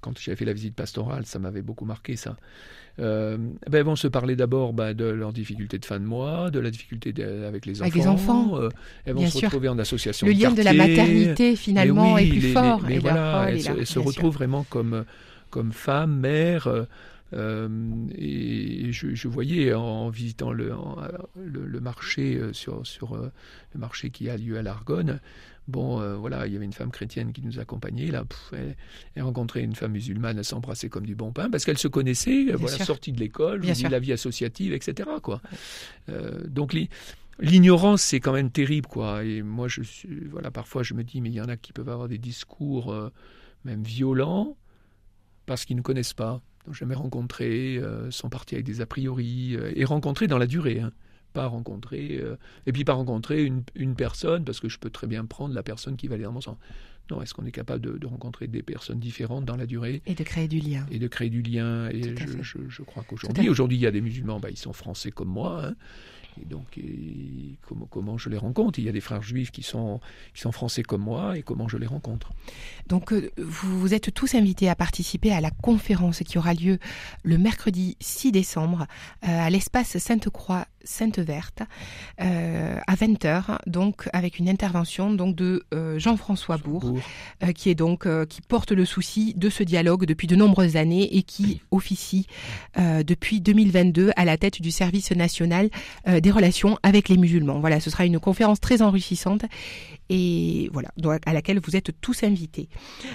Quand 0.00 0.18
j'avais 0.18 0.36
fait 0.36 0.44
la 0.44 0.52
visite 0.52 0.74
pastorale, 0.74 1.26
ça 1.26 1.38
m'avait 1.38 1.62
beaucoup 1.62 1.84
marqué, 1.84 2.16
ça. 2.16 2.36
Euh, 2.98 3.36
ben, 3.36 3.78
elles 3.78 3.84
vont 3.84 3.96
se 3.96 4.08
parler 4.08 4.36
d'abord 4.36 4.72
ben, 4.72 4.94
de 4.94 5.04
leurs 5.04 5.32
difficultés 5.32 5.78
de 5.78 5.84
fin 5.84 6.00
de 6.00 6.04
mois, 6.04 6.50
de 6.50 6.58
la 6.58 6.70
difficulté 6.70 7.12
avec 7.22 7.66
les 7.66 7.82
enfants. 7.82 7.84
Avec 7.84 7.94
les 7.94 8.08
enfants. 8.08 8.60
Euh, 8.60 8.68
elles 9.04 9.14
vont 9.14 9.26
se 9.26 9.44
retrouver 9.44 9.68
en 9.68 9.78
association 9.78 10.26
Le 10.26 10.32
lien 10.32 10.52
de, 10.52 10.62
la 10.62 10.72
maternité, 10.72 11.56
finalement, 11.56 12.16
est 12.18 12.28
plus 12.28 12.52
fort. 12.52 12.82
Mais, 12.82 12.98
voilà, 12.98 13.50
elles, 13.50 13.86
se, 13.86 13.98
retrouvent 13.98 14.34
vraiment 14.34 14.64
comme, 14.64 15.04
comme 15.50 15.72
femmes, 15.72 16.18
mères. 16.18 16.68
Euh, 17.32 17.68
et 18.16 18.92
je, 18.92 19.28
voyais 19.28 19.74
en 19.74 20.08
visitant 20.08 20.52
le, 20.52 20.72
le, 21.44 21.80
marché 21.80 22.40
sur, 22.52 22.86
sur 22.86 23.16
le 23.16 23.80
marché 23.80 24.10
qui 24.10 24.30
a 24.30 24.36
lieu 24.36 24.56
à 24.56 24.62
l'Argonne, 24.62 25.20
Bon, 25.68 26.00
euh, 26.00 26.14
voilà, 26.14 26.46
il 26.46 26.52
y 26.52 26.56
avait 26.56 26.64
une 26.64 26.72
femme 26.72 26.90
chrétienne 26.90 27.32
qui 27.32 27.42
nous 27.42 27.58
accompagnait. 27.58 28.06
Là, 28.06 28.24
elle, 28.52 29.22
rencontrait 29.22 29.62
une 29.62 29.74
femme 29.74 29.92
musulmane, 29.92 30.38
elle 30.38 30.44
s'embrassait 30.44 30.88
comme 30.88 31.06
du 31.06 31.16
bon 31.16 31.32
pain 31.32 31.50
parce 31.50 31.64
qu'elle 31.64 31.78
se 31.78 31.88
connaissait, 31.88 32.52
voilà, 32.52 32.78
sortie 32.78 33.12
de 33.12 33.18
l'école, 33.18 33.62
la 33.62 33.98
vie 33.98 34.12
associative, 34.12 34.72
etc. 34.72 35.08
Quoi. 35.22 35.40
Euh, 36.08 36.46
donc 36.46 36.76
l'ignorance, 37.40 38.02
c'est 38.02 38.20
quand 38.20 38.32
même 38.32 38.50
terrible, 38.50 38.86
quoi. 38.86 39.24
Et 39.24 39.42
moi, 39.42 39.66
je 39.66 39.82
suis, 39.82 40.26
voilà, 40.30 40.52
parfois, 40.52 40.84
je 40.84 40.94
me 40.94 41.02
dis, 41.02 41.20
mais 41.20 41.30
il 41.30 41.34
y 41.34 41.40
en 41.40 41.48
a 41.48 41.56
qui 41.56 41.72
peuvent 41.72 41.88
avoir 41.88 42.08
des 42.08 42.18
discours 42.18 42.92
euh, 42.92 43.10
même 43.64 43.82
violents 43.82 44.56
parce 45.46 45.64
qu'ils 45.64 45.76
ne 45.76 45.82
connaissent 45.82 46.14
pas, 46.14 46.40
n'ont 46.66 46.72
jamais 46.72 46.94
rencontré, 46.94 47.80
sont 48.10 48.28
partis 48.28 48.56
avec 48.56 48.66
des 48.66 48.80
a 48.80 48.86
priori 48.86 49.56
et 49.76 49.84
rencontrés 49.84 50.26
dans 50.26 50.38
la 50.38 50.48
durée. 50.48 50.80
Hein 50.80 50.90
pas 51.36 51.46
rencontrer, 51.46 52.18
euh, 52.18 52.36
et 52.66 52.72
puis 52.72 52.84
pas 52.84 52.94
rencontrer 52.94 53.44
une, 53.44 53.62
une, 53.74 53.94
personne, 53.94 54.42
parce 54.44 54.58
que 54.58 54.70
je 54.70 54.78
peux 54.78 54.88
très 54.88 55.06
bien 55.06 55.26
prendre 55.26 55.54
la 55.54 55.62
personne 55.62 55.96
qui 55.96 56.08
va 56.08 56.14
aller 56.14 56.24
dans 56.24 56.32
mon 56.32 56.40
sens. 56.40 56.56
Non, 57.10 57.20
est-ce 57.20 57.34
qu'on 57.34 57.44
est 57.44 57.52
capable 57.52 57.82
de, 57.82 57.98
de, 57.98 58.06
rencontrer 58.06 58.46
des 58.48 58.62
personnes 58.62 58.98
différentes 58.98 59.44
dans 59.44 59.54
la 59.56 59.66
durée? 59.66 60.02
Et 60.06 60.14
de 60.14 60.24
créer 60.24 60.48
du 60.48 60.58
lien. 60.58 60.86
Et 60.90 60.98
de 60.98 61.06
créer 61.06 61.28
du 61.28 61.42
lien. 61.42 61.88
Et 61.90 62.02
je, 62.02 62.42
je, 62.42 62.58
je, 62.68 62.82
crois 62.82 63.04
qu'aujourd'hui, 63.06 63.48
aujourd'hui, 63.48 63.76
il 63.76 63.82
y 63.82 63.86
a 63.86 63.92
des 63.92 64.00
musulmans, 64.00 64.40
bah, 64.40 64.48
ils 64.50 64.56
sont 64.56 64.72
français 64.72 65.10
comme 65.10 65.28
moi. 65.28 65.66
Hein, 65.66 65.74
et 66.40 66.44
donc, 66.44 66.78
comment, 67.66 67.86
comment, 67.86 68.18
je 68.18 68.28
les 68.28 68.36
rencontre? 68.36 68.78
Il 68.78 68.84
y 68.84 68.88
a 68.88 68.92
des 68.92 69.00
frères 69.00 69.22
juifs 69.22 69.50
qui 69.50 69.62
sont, 69.62 70.00
qui 70.34 70.40
sont 70.40 70.52
français 70.52 70.82
comme 70.82 71.02
moi, 71.02 71.38
et 71.38 71.42
comment 71.42 71.68
je 71.68 71.76
les 71.76 71.86
rencontre? 71.86 72.32
Donc, 72.88 73.12
euh, 73.12 73.30
vous, 73.38 73.80
vous, 73.80 73.94
êtes 73.94 74.12
tous 74.12 74.34
invités 74.34 74.68
à 74.68 74.74
participer 74.74 75.32
à 75.32 75.40
la 75.40 75.50
conférence 75.50 76.20
qui 76.20 76.38
aura 76.38 76.54
lieu 76.54 76.78
le 77.22 77.38
mercredi 77.38 77.96
6 78.00 78.32
décembre 78.32 78.86
euh, 79.24 79.26
à 79.28 79.50
l'espace 79.50 79.98
Sainte-Croix 79.98 80.66
Sainte 80.86 81.18
Verte 81.18 81.62
euh, 82.20 82.78
à 82.86 82.94
20h, 82.94 83.58
donc 83.66 84.08
avec 84.12 84.38
une 84.38 84.48
intervention 84.48 85.12
donc 85.12 85.36
de 85.36 85.64
euh, 85.74 85.98
Jean-François 85.98 86.56
Bourg, 86.56 86.94
euh, 87.42 87.52
qui 87.52 87.68
est 87.68 87.74
donc 87.74 88.06
qui 88.28 88.40
porte 88.40 88.72
le 88.72 88.84
souci 88.84 89.34
de 89.34 89.50
ce 89.50 89.62
dialogue 89.62 90.06
depuis 90.06 90.26
de 90.26 90.36
nombreuses 90.36 90.76
années 90.76 91.16
et 91.16 91.22
qui 91.22 91.60
officie 91.70 92.26
depuis 92.76 93.40
2022 93.40 94.10
à 94.16 94.24
la 94.24 94.36
tête 94.36 94.62
du 94.62 94.70
service 94.70 95.10
national 95.10 95.70
des 96.06 96.30
relations 96.30 96.78
avec 96.82 97.08
les 97.08 97.16
musulmans. 97.16 97.58
Voilà, 97.58 97.80
ce 97.80 97.90
sera 97.90 98.06
une 98.06 98.20
conférence 98.20 98.60
très 98.60 98.82
enrichissante 98.82 99.44
et 100.08 100.70
voilà, 100.72 100.90
à 101.26 101.32
laquelle 101.32 101.58
vous 101.60 101.76
êtes 101.76 101.92
tous 102.00 102.22
invités. 102.22 102.68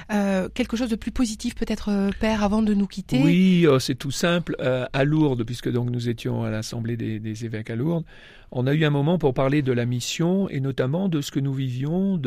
quelque 0.10 0.76
chose 0.78 0.90
de 0.90 0.96
plus 0.96 1.12
positif 1.12 1.56
peut-être, 1.56 2.12
Père, 2.20 2.44
avant 2.44 2.62
de 2.62 2.74
nous 2.74 2.88
quitter? 2.88 3.22
Oui, 3.22 3.66
oh, 3.70 3.80
c'est 3.80 3.96
tout 3.96 4.12
simple. 4.12 4.56
à 4.60 5.04
Lourdes, 5.04 5.44
puisque 5.44 5.72
donc 5.72 5.90
nous 5.90 6.10
étions 6.10 6.44
à 6.44 6.50
l'Assemblée 6.50 6.98
des, 6.98 7.46
évêques 7.46 7.70
à 7.70 7.76
Lourdes, 7.76 8.06
on 8.52 8.68
a 8.68 8.74
eu 8.74 8.84
un 8.84 8.90
moment 8.90 9.18
pour 9.18 9.34
parler 9.34 9.62
de 9.62 9.72
la 9.72 9.86
mission 9.86 10.50
et 10.50 10.60
notamment 10.60 11.08
de 11.08 11.22
ce 11.22 11.32
que 11.32 11.40
nous 11.40 11.54
vivions, 11.54 12.20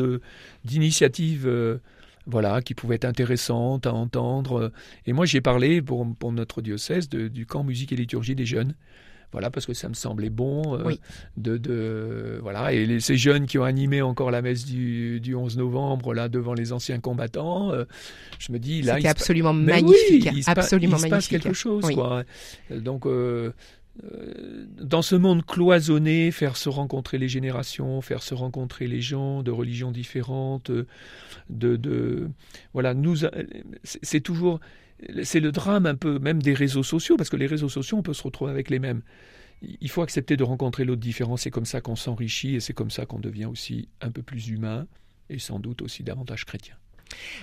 d'initiatives 0.63 1.47
euh, 1.47 1.77
voilà, 2.25 2.61
qui 2.61 2.73
pouvaient 2.73 2.95
être 2.95 3.05
intéressantes 3.05 3.85
à 3.85 3.93
entendre. 3.93 4.71
Et 5.05 5.13
moi, 5.13 5.25
j'ai 5.25 5.41
parlé 5.41 5.81
pour, 5.81 6.05
notre 6.31 6.61
diocèse 6.61 7.09
du 7.09 7.45
camp 7.45 7.63
musique 7.63 7.91
et 7.91 7.95
liturgie 7.95 8.35
des 8.35 8.45
jeunes. 8.45 8.73
Voilà, 9.35 9.51
parce 9.51 9.65
que 9.65 9.73
ça 9.73 9.89
me 9.89 9.93
semblait 9.95 10.29
bon 10.29 10.77
euh, 10.79 10.95
de, 11.35 11.57
de, 11.57 12.39
voilà. 12.41 12.71
Et 12.71 13.01
ces 13.01 13.17
jeunes 13.17 13.47
qui 13.47 13.57
ont 13.57 13.65
animé 13.65 14.01
encore 14.01 14.31
la 14.31 14.41
messe 14.41 14.63
du, 14.63 15.19
du 15.19 15.35
11 15.35 15.57
novembre 15.57 16.13
là 16.13 16.29
devant 16.29 16.53
les 16.53 16.71
anciens 16.71 17.01
combattants, 17.01 17.69
euh, 17.73 17.83
je 18.39 18.53
me 18.53 18.59
dis 18.59 18.81
là, 18.81 18.95
c'est 19.01 19.09
absolument 19.09 19.51
magnifique, 19.51 20.29
il 20.33 20.43
absolument 20.45 20.97
se 20.97 21.07
passe 21.07 21.27
quelque 21.27 21.51
chose 21.51 21.83
quoi. 21.93 22.23
Donc 22.71 23.05
euh, 23.05 23.51
dans 24.81 25.01
ce 25.01 25.17
monde 25.17 25.45
cloisonné, 25.45 26.31
faire 26.31 26.55
se 26.55 26.69
rencontrer 26.69 27.17
les 27.17 27.27
générations, 27.27 27.99
faire 27.99 28.23
se 28.23 28.33
rencontrer 28.35 28.87
les 28.87 29.01
gens 29.01 29.43
de 29.43 29.51
religions 29.51 29.91
différentes, 29.91 30.71
de, 30.71 31.75
de 31.75 32.29
voilà, 32.71 32.93
nous, 32.93 33.17
c'est 33.83 34.21
toujours, 34.21 34.61
c'est 35.23 35.39
le 35.39 35.51
drame 35.51 35.85
un 35.85 35.95
peu 35.95 36.19
même 36.19 36.41
des 36.41 36.53
réseaux 36.53 36.83
sociaux, 36.83 37.17
parce 37.17 37.29
que 37.29 37.37
les 37.37 37.47
réseaux 37.47 37.69
sociaux, 37.69 37.97
on 37.97 38.03
peut 38.03 38.13
se 38.13 38.23
retrouver 38.23 38.51
avec 38.51 38.69
les 38.69 38.79
mêmes. 38.79 39.01
Il 39.61 39.89
faut 39.89 40.01
accepter 40.01 40.37
de 40.37 40.43
rencontrer 40.43 40.85
l'autre 40.85 41.01
différent, 41.01 41.37
c'est 41.37 41.51
comme 41.51 41.65
ça 41.65 41.81
qu'on 41.81 41.95
s'enrichit 41.95 42.55
et 42.55 42.59
c'est 42.59 42.73
comme 42.73 42.91
ça 42.91 43.05
qu'on 43.05 43.19
devient 43.19 43.45
aussi 43.45 43.87
un 44.01 44.11
peu 44.11 44.21
plus 44.21 44.49
humain 44.49 44.85
et 45.29 45.39
sans 45.39 45.59
doute 45.59 45.81
aussi 45.81 46.03
davantage 46.03 46.45
chrétien. 46.45 46.75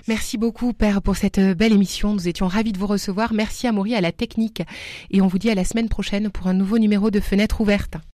Merci 0.09 0.39
beaucoup, 0.39 0.73
Père, 0.73 1.03
pour 1.03 1.17
cette 1.17 1.39
euh, 1.39 1.55
belle 1.55 1.73
émission. 1.73 2.13
Nous 2.15 2.29
étions 2.29 2.49
ravis 2.49 2.73
de 2.73 2.79
vous 2.79 2.87
recevoir. 2.87 3.33
Merci 3.33 3.67
à 3.67 3.73
Maury, 3.73 3.95
à 3.95 4.01
la 4.01 4.13
technique. 4.13 4.63
Et 5.11 5.21
on 5.21 5.27
vous 5.27 5.39
dit 5.39 5.51
à 5.51 5.55
la 5.55 5.65
semaine 5.65 5.89
prochaine 5.89 6.31
pour 6.31 6.49
un 6.49 6.55
nouveau 6.55 6.79
numéro 6.79 7.11
de 7.11 7.21
Fenêtre 7.21 7.61
ouverte. 7.61 7.97